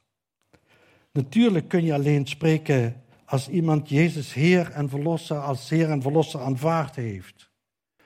Natuurlijk 1.11 1.67
kun 1.67 1.83
je 1.83 1.93
alleen 1.93 2.27
spreken 2.27 3.03
als 3.25 3.49
iemand 3.49 3.89
Jezus 3.89 4.33
Heer 4.33 4.71
en 4.71 4.89
Verlosser 4.89 5.37
als 5.37 5.69
Heer 5.69 5.89
en 5.89 6.01
Verlosser 6.01 6.41
aanvaard 6.41 6.95
heeft. 6.95 7.49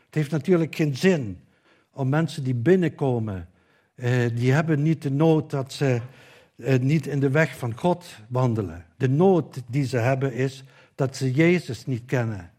Het 0.06 0.16
heeft 0.16 0.32
natuurlijk 0.32 0.76
geen 0.76 0.96
zin 0.96 1.40
om 1.92 2.10
mensen 2.10 2.44
die 2.44 2.56
binnenkomen, 2.56 3.50
die 4.34 4.52
hebben 4.52 4.82
niet 4.82 5.02
de 5.02 5.12
nood 5.12 5.50
dat 5.50 5.74
ze 5.74 6.02
eh, 6.60 6.80
niet 6.80 7.08
in 7.08 7.20
de 7.20 7.30
weg 7.30 7.58
van 7.58 7.78
God 7.78 8.06
wandelen. 8.28 8.86
De 8.98 9.10
nood 9.10 9.62
die 9.68 9.86
ze 9.86 9.98
hebben 9.98 10.34
is 10.34 10.64
dat 10.96 11.16
ze 11.16 11.32
Jezus 11.32 11.86
niet 11.86 12.06
kennen. 12.06 12.52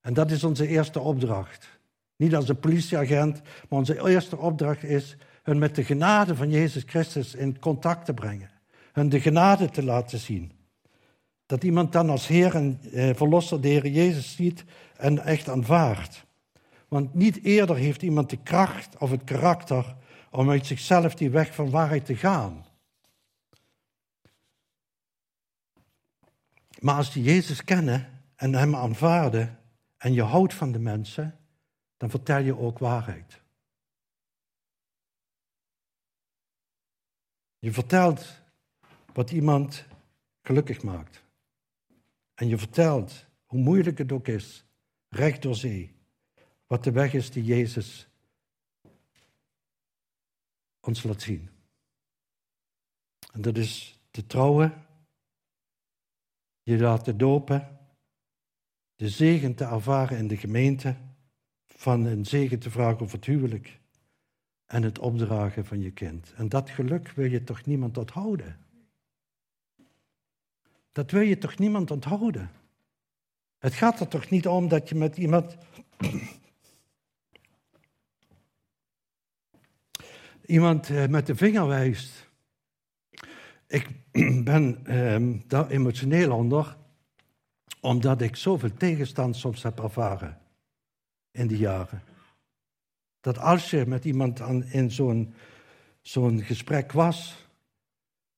En 0.00 0.14
dat 0.14 0.30
is 0.30 0.44
onze 0.44 0.66
eerste 0.66 1.00
opdracht. 1.00 1.68
Niet 2.16 2.34
als 2.34 2.48
een 2.48 2.58
politieagent, 2.58 3.42
maar 3.42 3.78
onze 3.78 4.08
eerste 4.08 4.36
opdracht 4.36 4.82
is 4.82 5.16
hun 5.42 5.58
met 5.58 5.74
de 5.74 5.84
genade 5.84 6.36
van 6.36 6.50
Jezus 6.50 6.82
Christus 6.86 7.34
in 7.34 7.58
contact 7.58 8.04
te 8.04 8.14
brengen. 8.14 8.50
Hun 8.92 9.08
de 9.08 9.20
genade 9.20 9.70
te 9.70 9.84
laten 9.84 10.18
zien. 10.18 10.52
Dat 11.46 11.64
iemand 11.64 11.92
dan 11.92 12.10
als 12.10 12.26
Heer 12.26 12.54
en 12.54 12.80
eh, 12.92 13.14
Verlosser 13.14 13.60
de 13.60 13.68
Heer 13.68 13.86
Jezus 13.86 14.34
ziet 14.34 14.64
en 14.96 15.24
echt 15.24 15.48
aanvaardt. 15.48 16.24
Want 16.88 17.14
niet 17.14 17.42
eerder 17.42 17.76
heeft 17.76 18.02
iemand 18.02 18.30
de 18.30 18.38
kracht 18.42 18.98
of 18.98 19.10
het 19.10 19.24
karakter 19.24 19.94
om 20.32 20.50
uit 20.50 20.66
zichzelf 20.66 21.14
die 21.14 21.30
weg 21.30 21.54
van 21.54 21.70
waarheid 21.70 22.04
te 22.04 22.16
gaan. 22.16 22.64
Maar 26.80 26.94
als 26.94 27.14
je 27.14 27.22
Jezus 27.22 27.64
kennen 27.64 28.22
en 28.36 28.54
Hem 28.54 28.76
aanvaarden 28.76 29.58
en 29.96 30.12
je 30.12 30.22
houdt 30.22 30.54
van 30.54 30.72
de 30.72 30.78
mensen, 30.78 31.38
dan 31.96 32.10
vertel 32.10 32.38
je 32.38 32.58
ook 32.58 32.78
waarheid. 32.78 33.40
Je 37.58 37.72
vertelt 37.72 38.40
wat 39.12 39.30
iemand 39.30 39.84
gelukkig 40.42 40.82
maakt. 40.82 41.24
En 42.34 42.48
je 42.48 42.58
vertelt, 42.58 43.24
hoe 43.46 43.60
moeilijk 43.60 43.98
het 43.98 44.12
ook 44.12 44.28
is, 44.28 44.64
recht 45.08 45.42
door 45.42 45.54
zee, 45.54 45.94
wat 46.66 46.84
de 46.84 46.92
weg 46.92 47.14
is 47.14 47.30
die 47.30 47.44
Jezus 47.44 48.11
ons 50.86 51.02
laat 51.02 51.22
zien. 51.22 51.50
En 53.32 53.42
dat 53.42 53.56
is 53.56 54.00
te 54.10 54.26
trouwen, 54.26 54.86
je 56.62 56.78
laten 56.78 57.18
dopen, 57.18 57.78
de 58.96 59.08
zegen 59.08 59.54
te 59.54 59.64
ervaren 59.64 60.18
in 60.18 60.28
de 60.28 60.36
gemeente, 60.36 60.96
van 61.66 62.04
een 62.04 62.26
zegen 62.26 62.58
te 62.58 62.70
vragen 62.70 63.00
over 63.00 63.16
het 63.16 63.26
huwelijk 63.26 63.80
en 64.66 64.82
het 64.82 64.98
opdragen 64.98 65.66
van 65.66 65.80
je 65.80 65.90
kind. 65.90 66.32
En 66.36 66.48
dat 66.48 66.70
geluk 66.70 67.08
wil 67.08 67.30
je 67.30 67.44
toch 67.44 67.64
niemand 67.64 67.98
onthouden? 67.98 68.58
Dat 70.92 71.10
wil 71.10 71.20
je 71.20 71.38
toch 71.38 71.58
niemand 71.58 71.90
onthouden? 71.90 72.50
Het 73.58 73.74
gaat 73.74 74.00
er 74.00 74.08
toch 74.08 74.30
niet 74.30 74.46
om 74.46 74.68
dat 74.68 74.88
je 74.88 74.94
met 74.94 75.16
iemand. 75.16 75.56
Iemand 80.52 80.90
eh, 80.90 81.06
met 81.06 81.26
de 81.26 81.36
vinger 81.36 81.66
wijst. 81.66 82.30
Ik 83.66 83.88
ben 84.44 84.86
ehm, 84.86 85.38
daar 85.46 85.68
emotioneel 85.70 86.32
onder, 86.32 86.76
omdat 87.80 88.20
ik 88.20 88.36
zoveel 88.36 88.72
tegenstand 88.72 89.36
soms 89.36 89.62
heb 89.62 89.80
ervaren 89.80 90.38
in 91.30 91.46
die 91.46 91.58
jaren. 91.58 92.02
Dat 93.20 93.38
als 93.38 93.70
je 93.70 93.86
met 93.86 94.04
iemand 94.04 94.40
aan, 94.40 94.64
in 94.64 94.90
zo'n 96.02 96.42
gesprek 96.42 96.92
was, 96.92 97.46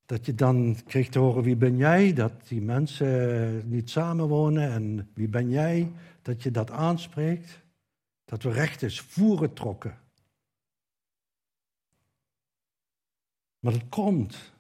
dat 0.07 0.27
je 0.27 0.35
dan 0.35 0.77
kreeg 0.87 1.09
te 1.09 1.19
horen 1.19 1.43
wie 1.43 1.57
ben 1.57 1.77
jij, 1.77 2.13
dat 2.13 2.33
die 2.49 2.63
mensen 2.63 3.69
niet 3.69 3.91
samenwonen 3.91 4.71
en 4.71 5.11
wie 5.15 5.29
ben 5.29 5.51
jij, 5.51 5.93
dat 6.23 6.43
je 6.43 6.51
dat 6.51 6.71
aanspreekt, 6.71 7.63
dat 8.25 8.43
we 8.43 8.51
recht 8.51 8.83
eens 8.83 9.01
voeren 9.01 9.53
trokken. 9.53 10.03
Maar 13.65 13.73
dat 13.73 13.89
komt 13.89 14.53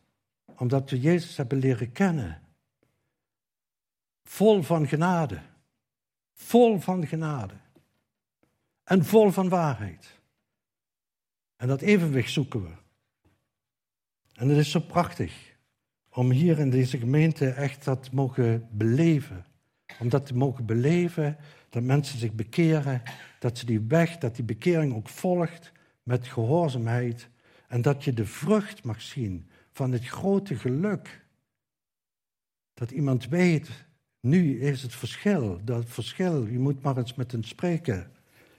omdat 0.58 0.90
we 0.90 1.00
Jezus 1.00 1.36
hebben 1.36 1.58
leren 1.58 1.92
kennen. 1.92 2.40
Vol 4.22 4.62
van 4.62 4.88
genade. 4.88 5.40
Vol 6.32 6.80
van 6.80 7.06
genade 7.06 7.54
en 8.84 9.04
vol 9.04 9.30
van 9.30 9.48
waarheid. 9.48 10.20
En 11.56 11.68
dat 11.68 11.80
evenwicht 11.80 12.32
zoeken 12.32 12.62
we. 12.62 12.70
En 14.32 14.48
het 14.48 14.58
is 14.58 14.70
zo 14.70 14.80
prachtig 14.80 15.56
om 16.10 16.30
hier 16.30 16.58
in 16.58 16.70
deze 16.70 16.98
gemeente 16.98 17.48
echt 17.48 17.84
dat 17.84 18.12
mogen 18.12 18.68
beleven. 18.70 19.44
Om 20.00 20.08
dat 20.08 20.26
te 20.26 20.34
mogen 20.34 20.66
beleven, 20.66 21.36
dat 21.68 21.82
mensen 21.82 22.18
zich 22.18 22.32
bekeren, 22.32 23.02
dat 23.38 23.58
ze 23.58 23.66
die 23.66 23.80
weg, 23.80 24.18
dat 24.18 24.36
die 24.36 24.44
bekering 24.44 24.94
ook 24.94 25.08
volgt 25.08 25.72
met 26.02 26.26
gehoorzaamheid. 26.26 27.28
En 27.68 27.82
dat 27.82 28.04
je 28.04 28.12
de 28.12 28.26
vrucht 28.26 28.84
mag 28.84 29.02
zien 29.02 29.48
van 29.72 29.92
het 29.92 30.06
grote 30.06 30.56
geluk. 30.56 31.26
Dat 32.74 32.90
iemand 32.90 33.28
weet, 33.28 33.70
nu 34.20 34.60
is 34.60 34.82
het 34.82 34.94
verschil, 34.94 35.60
dat 35.64 35.84
verschil, 35.86 36.46
je 36.46 36.58
moet 36.58 36.82
maar 36.82 36.96
eens 36.96 37.14
met 37.14 37.32
hen 37.32 37.44
spreken. 37.44 38.10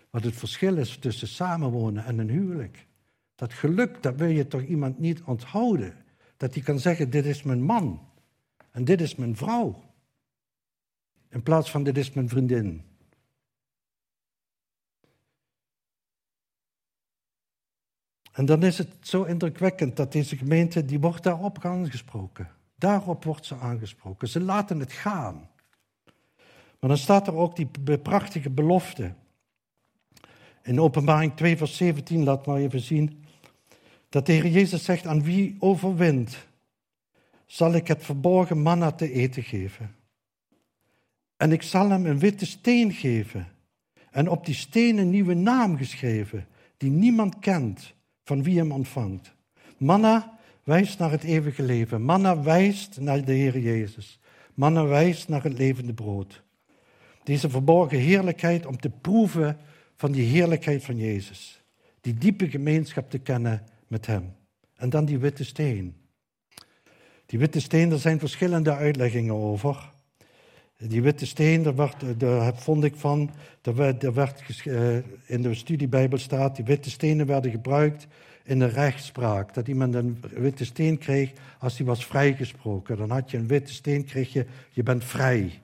Wat 0.09 0.23
het 0.23 0.35
verschil 0.35 0.77
is 0.77 0.97
tussen 0.97 1.27
samenwonen 1.27 2.05
en 2.05 2.19
een 2.19 2.29
huwelijk. 2.29 2.87
Dat 3.35 3.53
geluk, 3.53 4.03
dat 4.03 4.15
wil 4.15 4.27
je 4.27 4.47
toch 4.47 4.63
iemand 4.63 4.99
niet 4.99 5.21
onthouden. 5.21 5.93
Dat 6.37 6.53
hij 6.53 6.63
kan 6.63 6.79
zeggen, 6.79 7.09
dit 7.09 7.25
is 7.25 7.43
mijn 7.43 7.61
man 7.63 8.09
en 8.71 8.85
dit 8.85 9.01
is 9.01 9.15
mijn 9.15 9.35
vrouw. 9.35 9.83
In 11.29 11.43
plaats 11.43 11.71
van, 11.71 11.83
dit 11.83 11.97
is 11.97 12.11
mijn 12.11 12.29
vriendin. 12.29 12.83
En 18.35 18.45
dan 18.45 18.63
is 18.63 18.77
het 18.77 18.89
zo 19.01 19.23
indrukwekkend 19.23 19.95
dat 19.95 20.11
deze 20.11 20.37
gemeente, 20.37 20.85
die 20.85 20.99
wordt 20.99 21.23
daarop 21.23 21.65
aangesproken. 21.65 22.49
Daarop 22.75 23.23
wordt 23.23 23.45
ze 23.45 23.55
aangesproken. 23.55 24.27
Ze 24.27 24.41
laten 24.41 24.79
het 24.79 24.91
gaan. 24.91 25.49
Maar 26.79 26.89
dan 26.89 26.97
staat 26.97 27.27
er 27.27 27.35
ook 27.35 27.55
die 27.55 27.97
prachtige 27.97 28.49
belofte. 28.49 29.13
In 30.63 30.81
openbaring 30.81 31.35
2 31.35 31.57
vers 31.57 31.77
17, 31.77 32.23
laat 32.23 32.45
maar 32.45 32.57
even 32.57 32.79
zien. 32.79 33.25
Dat 34.09 34.25
de 34.25 34.31
Heer 34.31 34.47
Jezus 34.47 34.83
zegt, 34.83 35.07
aan 35.07 35.23
wie 35.23 35.55
overwint, 35.59 36.47
zal 37.45 37.73
ik 37.73 37.87
het 37.87 38.03
verborgen 38.03 38.61
manna 38.61 38.91
te 38.91 39.11
eten 39.11 39.43
geven. 39.43 39.95
En 41.37 41.51
ik 41.51 41.61
zal 41.61 41.89
hem 41.89 42.05
een 42.05 42.19
witte 42.19 42.45
steen 42.45 42.91
geven. 42.91 43.47
En 44.11 44.29
op 44.29 44.45
die 44.45 44.55
steen 44.55 44.97
een 44.97 45.09
nieuwe 45.09 45.33
naam 45.33 45.77
geschreven, 45.77 46.47
die 46.77 46.91
niemand 46.91 47.39
kent 47.39 47.93
van 48.25 48.43
wie 48.43 48.57
hem 48.57 48.71
ontvangt. 48.71 49.33
Manna 49.77 50.37
wijst 50.63 50.99
naar 50.99 51.11
het 51.11 51.23
eeuwige 51.23 51.63
leven. 51.63 52.01
Manna 52.01 52.41
wijst 52.41 52.99
naar 52.99 53.25
de 53.25 53.33
Heer 53.33 53.59
Jezus. 53.59 54.19
Manna 54.53 54.85
wijst 54.85 55.27
naar 55.27 55.43
het 55.43 55.57
levende 55.57 55.93
brood. 55.93 56.43
Deze 57.23 57.49
verborgen 57.49 57.99
heerlijkheid 57.99 58.65
om 58.65 58.77
te 58.77 58.89
proeven 58.89 59.57
van 59.95 60.11
die 60.11 60.25
heerlijkheid 60.25 60.83
van 60.83 60.97
Jezus. 60.97 61.63
Die 62.01 62.13
diepe 62.13 62.49
gemeenschap 62.49 63.09
te 63.09 63.19
kennen 63.19 63.63
met 63.87 64.05
Hem. 64.05 64.35
En 64.75 64.89
dan 64.89 65.05
die 65.05 65.17
witte 65.17 65.43
steen. 65.43 65.95
Die 67.25 67.39
witte 67.39 67.59
steen, 67.59 67.91
er 67.91 67.99
zijn 67.99 68.19
verschillende 68.19 68.75
uitleggingen 68.75 69.33
over. 69.33 69.93
Die 70.77 71.01
witte 71.01 71.25
steen, 71.25 71.63
daar, 71.63 71.93
daar 72.17 72.55
vond 72.57 72.83
ik 72.83 72.95
van, 72.95 73.31
daar 73.61 73.75
werd, 73.75 74.13
werd 74.13 74.63
eh, 74.65 74.95
in 75.25 75.41
de 75.41 75.53
studiebijbel 75.53 76.17
staat, 76.17 76.55
die 76.55 76.65
witte 76.65 76.89
stenen 76.89 77.25
werden 77.25 77.51
gebruikt 77.51 78.07
in 78.43 78.59
de 78.59 78.65
rechtspraak. 78.65 79.53
Dat 79.53 79.67
iemand 79.67 79.95
een 79.95 80.23
witte 80.29 80.65
steen 80.65 80.97
kreeg 80.97 81.31
als 81.59 81.77
hij 81.77 81.85
was 81.85 82.05
vrijgesproken. 82.05 82.97
Dan 82.97 83.09
had 83.09 83.31
je 83.31 83.37
een 83.37 83.47
witte 83.47 83.73
steen, 83.73 84.05
kreeg 84.05 84.33
je, 84.33 84.45
je 84.69 84.83
bent 84.83 85.03
vrij. 85.03 85.61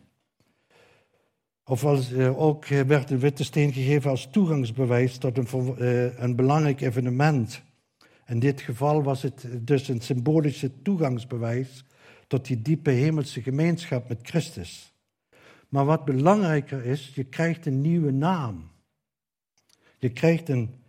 Of 1.64 1.86
als, 1.86 2.12
eh, 2.12 2.40
ook 2.40 2.68
werd 2.68 3.10
een 3.10 3.20
witte 3.20 3.44
steen 3.44 3.74
gegeven 3.74 4.10
als 4.10 4.28
toegangsbewijs 4.32 5.18
tot 5.18 5.38
een, 5.38 5.78
eh, 5.78 6.20
een 6.20 6.36
belangrijk 6.36 6.82
evenement. 6.82 7.62
In 8.28 8.40
dit 8.40 8.62
geval 8.62 9.04
was 9.04 9.22
het 9.22 9.48
dus 9.60 9.88
een 9.88 10.02
symbolische 10.02 10.82
toegangsbewijs 10.82 11.84
tot 12.28 12.46
die 12.46 12.62
diepe 12.62 12.92
hemelse 12.92 13.42
gemeenschap 13.42 14.10
met 14.10 14.20
Christus. 14.22 14.91
Maar 15.72 15.86
wat 15.86 16.06
belangrijker 16.06 16.86
is, 16.86 17.16
je 17.16 17.24
krijgt 17.24 17.66
een 17.66 17.82
nieuwe 17.82 18.12
naam. 18.12 18.72
Je 19.98 20.12
krijgt 20.12 20.50
een, 20.50 20.84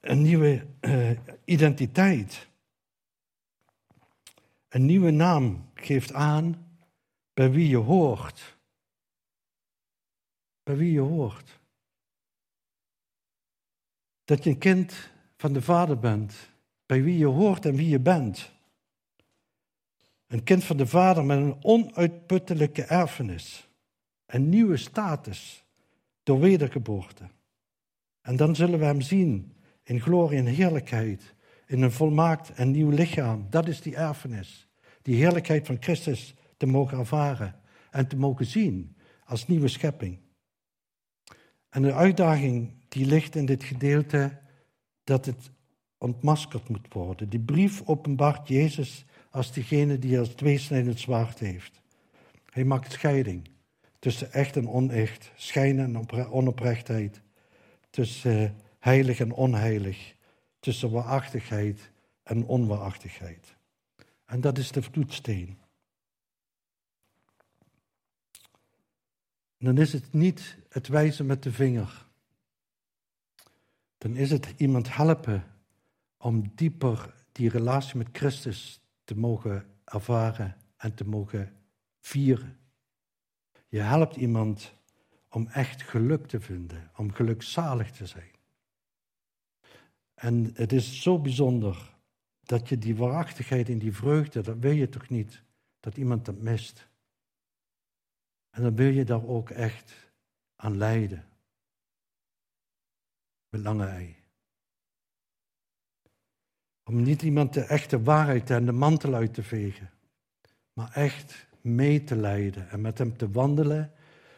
een 0.00 0.22
nieuwe 0.22 0.66
uh, 0.80 1.18
identiteit. 1.44 2.48
Een 4.68 4.86
nieuwe 4.86 5.10
naam 5.10 5.70
geeft 5.74 6.12
aan 6.12 6.78
bij 7.34 7.50
wie 7.50 7.68
je 7.68 7.76
hoort. 7.76 8.56
Bij 10.62 10.76
wie 10.76 10.92
je 10.92 11.00
hoort. 11.00 11.60
Dat 14.24 14.44
je 14.44 14.50
een 14.50 14.58
kind 14.58 15.10
van 15.36 15.52
de 15.52 15.62
Vader 15.62 15.98
bent, 15.98 16.50
bij 16.86 17.02
wie 17.02 17.18
je 17.18 17.26
hoort 17.26 17.66
en 17.66 17.74
wie 17.74 17.88
je 17.88 18.00
bent. 18.00 18.58
Een 20.30 20.42
kind 20.42 20.64
van 20.64 20.76
de 20.76 20.86
Vader 20.86 21.24
met 21.24 21.38
een 21.38 21.64
onuitputtelijke 21.64 22.82
erfenis, 22.82 23.68
een 24.26 24.48
nieuwe 24.48 24.76
status 24.76 25.64
door 26.22 26.40
wedergeboorte. 26.40 27.28
En 28.20 28.36
dan 28.36 28.56
zullen 28.56 28.78
we 28.78 28.84
Hem 28.84 29.00
zien 29.00 29.52
in 29.82 30.00
glorie 30.00 30.38
en 30.38 30.46
heerlijkheid, 30.46 31.34
in 31.66 31.82
een 31.82 31.92
volmaakt 31.92 32.52
en 32.52 32.70
nieuw 32.70 32.90
lichaam. 32.90 33.46
Dat 33.48 33.68
is 33.68 33.80
die 33.80 33.96
erfenis. 33.96 34.68
Die 35.02 35.16
heerlijkheid 35.16 35.66
van 35.66 35.76
Christus 35.80 36.34
te 36.56 36.66
mogen 36.66 36.98
ervaren 36.98 37.60
en 37.90 38.08
te 38.08 38.16
mogen 38.16 38.46
zien 38.46 38.96
als 39.24 39.46
nieuwe 39.46 39.68
schepping. 39.68 40.18
En 41.68 41.82
de 41.82 41.94
uitdaging 41.94 42.72
die 42.88 43.06
ligt 43.06 43.36
in 43.36 43.46
dit 43.46 43.64
gedeelte 43.64 44.38
dat 45.04 45.26
het 45.26 45.50
ontmaskerd 45.98 46.68
moet 46.68 46.92
worden. 46.92 47.28
Die 47.28 47.40
brief 47.40 47.82
openbaart 47.84 48.48
Jezus 48.48 49.04
als 49.30 49.52
degene 49.52 49.98
die 49.98 50.18
als 50.18 50.28
tweesnijdend 50.28 51.00
zwaard 51.00 51.38
heeft. 51.38 51.80
Hij 52.50 52.64
maakt 52.64 52.92
scheiding 52.92 53.48
tussen 53.98 54.32
echt 54.32 54.56
en 54.56 54.68
onecht, 54.68 55.30
schijn 55.36 55.78
en 55.78 56.10
onoprechtheid, 56.30 57.20
tussen 57.90 58.44
eh, 58.44 58.50
heilig 58.78 59.20
en 59.20 59.32
onheilig, 59.32 60.14
tussen 60.60 60.90
waarachtigheid 60.90 61.90
en 62.22 62.44
onwaarachtigheid. 62.44 63.56
En 64.24 64.40
dat 64.40 64.58
is 64.58 64.72
de 64.72 64.82
vloedsteen. 64.82 65.58
dan 69.58 69.78
is 69.78 69.92
het 69.92 70.12
niet 70.12 70.56
het 70.68 70.88
wijzen 70.88 71.26
met 71.26 71.42
de 71.42 71.52
vinger. 71.52 72.06
Dan 73.98 74.16
is 74.16 74.30
het 74.30 74.52
iemand 74.56 74.94
helpen 74.94 75.44
om 76.16 76.52
dieper 76.54 77.14
die 77.32 77.48
relatie 77.48 77.96
met 77.96 78.08
Christus 78.12 78.79
te 79.10 79.18
mogen 79.18 79.66
ervaren 79.84 80.56
en 80.76 80.94
te 80.94 81.04
mogen 81.04 81.56
vieren. 81.98 82.58
Je 83.68 83.80
helpt 83.80 84.16
iemand 84.16 84.74
om 85.28 85.46
echt 85.46 85.82
geluk 85.82 86.26
te 86.26 86.40
vinden, 86.40 86.90
om 86.96 87.12
gelukzalig 87.12 87.90
te 87.90 88.06
zijn. 88.06 88.30
En 90.14 90.50
het 90.54 90.72
is 90.72 91.02
zo 91.02 91.20
bijzonder 91.20 91.96
dat 92.40 92.68
je 92.68 92.78
die 92.78 92.96
waarachtigheid 92.96 93.68
en 93.68 93.78
die 93.78 93.92
vreugde, 93.92 94.40
dat 94.40 94.58
wil 94.58 94.72
je 94.72 94.88
toch 94.88 95.08
niet, 95.08 95.42
dat 95.80 95.96
iemand 95.96 96.24
dat 96.24 96.40
mist. 96.40 96.88
En 98.50 98.62
dan 98.62 98.76
wil 98.76 98.92
je 98.92 99.04
daar 99.04 99.26
ook 99.26 99.50
echt 99.50 100.12
aan 100.56 100.76
lijden. 100.76 101.24
Met 103.48 103.60
lange. 103.60 104.14
Om 106.90 107.02
niet 107.02 107.22
iemand 107.22 107.54
de 107.54 107.60
echte 107.60 108.02
waarheid 108.02 108.50
en 108.50 108.66
de 108.66 108.72
mantel 108.72 109.14
uit 109.14 109.34
te 109.34 109.42
vegen, 109.42 109.90
maar 110.72 110.90
echt 110.92 111.46
mee 111.60 112.04
te 112.04 112.16
leiden 112.16 112.70
en 112.70 112.80
met 112.80 112.98
hem 112.98 113.16
te 113.16 113.30
wandelen, 113.30 113.92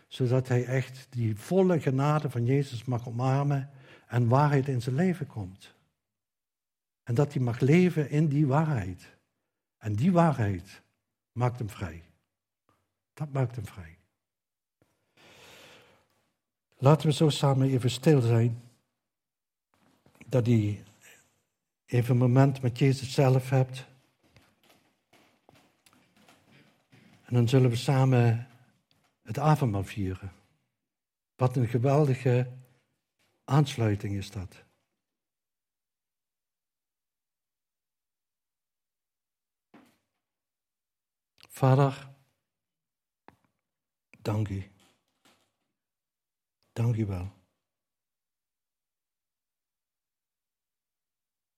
zodat 0.09 0.49
hij 0.49 0.65
echt 0.65 1.07
die 1.11 1.37
volle 1.37 1.81
genade 1.81 2.31
van 2.31 2.45
Jezus 2.45 2.85
mag 2.85 3.09
omarmen 3.09 3.71
en 4.07 4.29
waarheid 4.29 4.69
in 4.69 4.83
zijn 4.83 4.95
leven 4.95 5.27
komt. 5.27 5.75
En 7.03 7.15
dat 7.15 7.33
hij 7.33 7.43
mag 7.43 7.61
leven 7.61 8.11
in 8.11 8.29
die 8.29 8.47
waarheid. 8.47 9.17
En 9.79 9.95
die 9.95 10.13
waarheid 10.13 10.83
maakt 11.33 11.59
hem 11.59 11.71
vrij. 11.71 12.03
Dat 13.15 13.33
maakt 13.33 13.57
hem 13.57 13.67
vrij. 13.67 13.99
Laten 16.79 17.07
we 17.07 17.13
zo 17.13 17.29
samen 17.29 17.69
even 17.69 17.91
stil 17.91 18.21
zijn. 18.21 18.63
Dat 20.27 20.47
hij 20.47 20.83
even 21.93 22.11
een 22.11 22.17
moment 22.17 22.63
met 22.63 22.79
Jezus 22.79 23.13
zelf 23.13 23.51
hebt. 23.51 23.87
En 27.25 27.35
dan 27.35 27.49
zullen 27.49 27.71
we 27.71 27.77
samen 27.77 28.49
het 29.23 29.39
avondmaal 29.39 29.85
vieren. 29.85 30.33
Wat 31.37 31.57
een 31.57 31.69
geweldige 31.69 32.53
aansluiting 33.45 34.15
is 34.15 34.31
dat. 34.31 34.65
Vader, 41.49 42.09
dank 44.21 44.49
u. 44.49 44.71
Dank 46.73 46.97
u 46.97 47.07
wel. 47.07 47.42